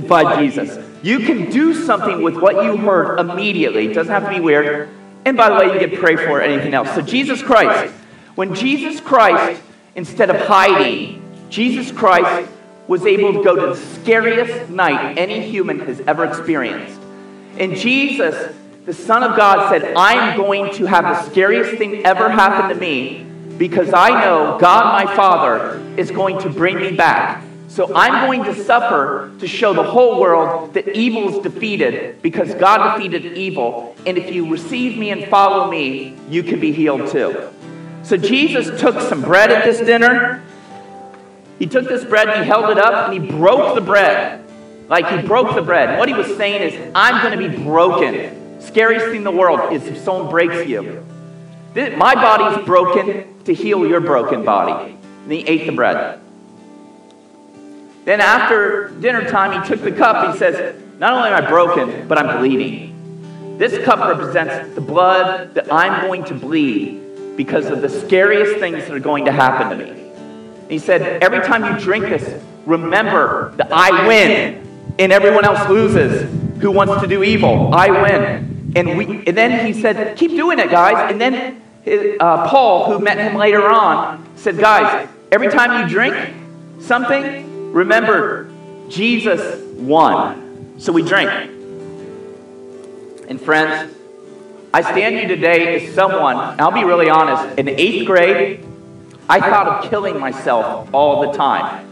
by 0.09 0.41
Jesus? 0.41 0.79
You 1.03 1.19
can 1.19 1.51
do 1.51 1.75
something 1.75 2.23
with 2.23 2.37
what 2.37 2.65
you 2.65 2.77
heard 2.77 3.19
immediately. 3.19 3.89
It 3.89 3.95
doesn't 3.95 4.13
have 4.13 4.25
to 4.25 4.31
be 4.31 4.39
weird. 4.39 4.89
And 5.25 5.37
by 5.37 5.49
the 5.49 5.57
way, 5.57 5.75
you 5.75 5.89
can 5.89 5.99
pray 5.99 6.15
for 6.15 6.41
anything 6.41 6.73
else. 6.73 6.95
So, 6.95 7.03
Jesus 7.03 7.43
Christ, 7.43 7.93
when 8.37 8.55
Jesus 8.55 9.01
Christ, 9.01 9.61
instead 9.97 10.31
of 10.31 10.37
hiding, 10.37 11.21
Jesus 11.51 11.91
Christ 11.91 12.49
was 12.87 13.05
able 13.07 13.33
to 13.33 13.43
go 13.43 13.57
to 13.57 13.75
the 13.75 13.77
scariest 13.77 14.71
night 14.71 15.19
any 15.19 15.41
human 15.49 15.81
has 15.81 16.01
ever 16.03 16.25
experienced. 16.25 17.02
And 17.59 17.77
Jesus 17.77 18.55
the 18.85 18.93
Son 18.93 19.23
of 19.23 19.37
God 19.37 19.71
said, 19.71 19.95
I'm 19.95 20.37
going 20.37 20.75
to 20.75 20.87
have 20.87 21.05
the 21.05 21.31
scariest 21.31 21.79
thing 21.79 22.05
ever 22.05 22.29
happen 22.29 22.75
to 22.75 22.75
me 22.75 23.25
because 23.57 23.95
I 23.95 24.09
know 24.25 24.59
God, 24.59 25.05
my 25.05 25.15
Father, 25.15 25.81
is 25.97 26.11
going 26.11 26.41
to 26.41 26.51
bring 26.51 26.79
me 26.79 26.97
back. 26.97 27.45
So 27.69 27.95
I'm 27.95 28.27
going 28.27 28.43
to 28.53 28.65
suffer 28.65 29.31
to 29.39 29.47
show 29.47 29.73
the 29.73 29.85
whole 29.85 30.21
world 30.21 30.75
that 30.75 30.97
evil 30.97 31.29
is 31.29 31.39
defeated 31.45 32.21
because 32.23 32.53
God 32.55 32.97
defeated 32.97 33.25
evil. 33.39 33.95
And 34.05 34.19
if 34.19 34.35
you 34.35 34.51
receive 34.51 34.99
me 34.99 35.11
and 35.11 35.27
follow 35.27 35.71
me, 35.71 36.17
you 36.29 36.43
can 36.43 36.59
be 36.59 36.73
healed 36.73 37.09
too. 37.09 37.51
So 38.03 38.17
Jesus 38.17 38.81
took 38.81 39.01
some 39.01 39.23
bread 39.23 39.53
at 39.53 39.65
this 39.65 39.79
dinner. 39.79 40.43
He 41.61 41.67
took 41.67 41.87
this 41.87 42.05
bread, 42.05 42.37
he 42.37 42.45
held 42.45 42.69
it 42.71 42.79
up, 42.79 43.09
and 43.09 43.23
he 43.23 43.31
broke 43.31 43.77
the 43.77 43.81
bread. 43.81 44.45
Like 44.93 45.09
he 45.09 45.27
broke 45.27 45.57
the 45.57 45.63
bread. 45.63 45.99
What 45.99 46.09
he 46.09 46.15
was 46.15 46.37
saying 46.37 46.63
is, 46.63 46.93
I'm 46.95 47.21
going 47.23 47.37
to 47.37 47.49
be 47.49 47.65
broken 47.65 48.43
Scariest 48.63 49.07
thing 49.07 49.17
in 49.17 49.25
the 49.25 49.31
world 49.31 49.73
is 49.73 49.87
if 49.87 49.99
someone 49.99 50.31
breaks 50.31 50.69
you. 50.69 51.05
My 51.75 52.15
body's 52.15 52.65
broken 52.65 53.43
to 53.45 53.53
heal 53.53 53.87
your 53.87 54.01
broken 54.01 54.45
body. 54.45 54.97
And 55.25 55.33
he 55.33 55.41
ate 55.41 55.67
the 55.67 55.73
bread. 55.73 56.21
Then 58.05 58.21
after 58.21 58.91
dinner 59.01 59.29
time, 59.29 59.61
he 59.61 59.69
took 59.69 59.83
the 59.83 59.93
cup. 59.93 60.33
He 60.33 60.39
says, 60.39 60.81
Not 60.99 61.13
only 61.13 61.31
am 61.31 61.45
I 61.45 61.49
broken, 61.49 62.07
but 62.07 62.19
I'm 62.19 62.39
bleeding. 62.39 63.59
This 63.59 63.85
cup 63.85 63.99
represents 63.99 64.75
the 64.75 64.81
blood 64.81 65.55
that 65.55 65.73
I'm 65.73 66.07
going 66.07 66.25
to 66.25 66.35
bleed 66.35 67.37
because 67.37 67.67
of 67.67 67.83
the 67.83 67.89
scariest 67.89 68.59
things 68.61 68.79
that 68.87 68.93
are 68.93 69.01
going 69.01 69.25
to 69.25 69.33
happen 69.33 69.77
to 69.77 69.85
me. 69.85 69.91
And 69.91 70.71
he 70.71 70.79
said, 70.79 71.23
Every 71.23 71.41
time 71.41 71.65
you 71.65 71.81
drink 71.81 72.05
this, 72.05 72.43
remember 72.65 73.53
that 73.57 73.73
I 73.73 74.07
win 74.07 74.72
and 74.99 75.13
everyone 75.13 75.45
else 75.45 75.69
loses 75.69 76.31
who 76.61 76.71
wants 76.71 77.01
to 77.03 77.09
do 77.09 77.23
evil. 77.23 77.75
I 77.75 77.91
win. 77.91 78.73
And, 78.75 78.97
we, 78.97 79.07
and 79.27 79.37
then 79.37 79.67
he 79.67 79.73
said, 79.81 80.17
Keep 80.17 80.31
doing 80.33 80.59
it, 80.59 80.71
guys. 80.71 81.11
And 81.11 81.21
then 81.21 81.63
uh, 82.21 82.49
Paul, 82.49 82.91
who 82.91 83.05
met 83.05 83.19
him 83.19 83.37
later 83.37 83.69
on, 83.69 84.27
said, 84.37 84.59
Guys, 84.59 85.09
every 85.31 85.49
time 85.49 85.83
you 85.83 85.89
drink 85.89 86.35
something, 86.81 87.73
remember, 87.73 88.51
Jesus 88.89 89.63
won. 89.75 90.75
So 90.79 90.93
we 90.93 91.03
drink. 91.03 91.31
And 93.29 93.41
friends, 93.41 93.95
I 94.75 94.81
stand 94.81 95.17
you 95.17 95.29
today 95.29 95.87
as 95.87 95.95
someone, 95.95 96.37
I'll 96.61 96.71
be 96.71 96.85
really 96.85 97.11
honest, 97.11 97.59
in 97.59 97.69
eighth 97.69 98.07
grade, 98.07 98.65
I 99.29 99.39
thought 99.41 99.85
of 99.85 99.91
killing 99.91 100.19
myself 100.19 100.89
all 100.93 101.31
the 101.31 101.37
time. 101.37 101.89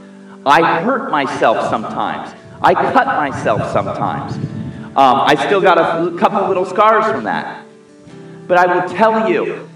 I 0.47 0.81
hurt 0.81 1.11
myself 1.11 1.69
sometimes. 1.69 2.35
I 2.63 2.75
cut 2.75 3.07
myself 3.07 3.73
sometimes. 3.73 4.37
Um, 4.97 5.21
I 5.21 5.35
still 5.47 5.61
got 5.61 5.79
a 5.79 6.19
couple 6.19 6.47
little 6.49 6.67
scars 6.67 7.11
from 7.11 7.25
that. 7.25 7.65
But 8.47 8.59
I 8.59 8.75
will 8.75 8.89
tell 8.89 9.31
you, 9.31 9.69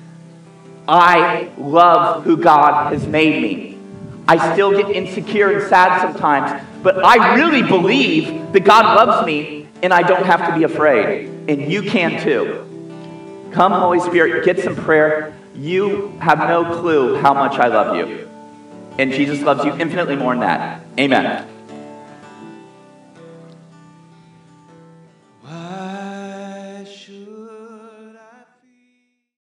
I 0.89 1.51
love 1.57 2.25
who 2.25 2.37
God 2.37 2.93
has 2.93 3.07
made 3.07 3.43
me. 3.43 3.79
I 4.27 4.53
still 4.53 4.71
get 4.73 4.91
insecure 4.91 5.51
and 5.51 5.63
sad 5.69 6.01
sometimes, 6.03 6.63
but 6.83 7.05
I 7.05 7.37
really 7.37 7.63
believe 7.63 8.53
that 8.53 8.65
God 8.65 8.97
loves 8.97 9.27
me 9.27 9.69
and 9.83 9.93
I 9.93 10.03
don't 10.03 10.25
have 10.27 10.49
to 10.49 10.59
be 10.59 10.65
afraid. 10.65 11.29
And 11.49 11.71
you 11.71 11.83
can 11.83 12.23
too. 12.23 13.51
Come, 13.53 13.73
Holy 13.73 14.01
Spirit, 14.01 14.45
get 14.45 14.59
some 14.59 14.75
prayer. 14.75 15.35
You 15.55 16.09
have 16.21 16.39
no 16.39 16.81
clue 16.81 17.17
how 17.17 17.35
much 17.35 17.59
I 17.59 17.69
love 17.69 17.97
you. 17.97 18.29
And 18.99 19.13
Jesus 19.13 19.41
loves 19.43 19.65
you 19.65 19.73
infinitely 19.73 20.17
more 20.17 20.33
than 20.33 20.41
that. 20.41 20.85
Amen. 20.99 21.54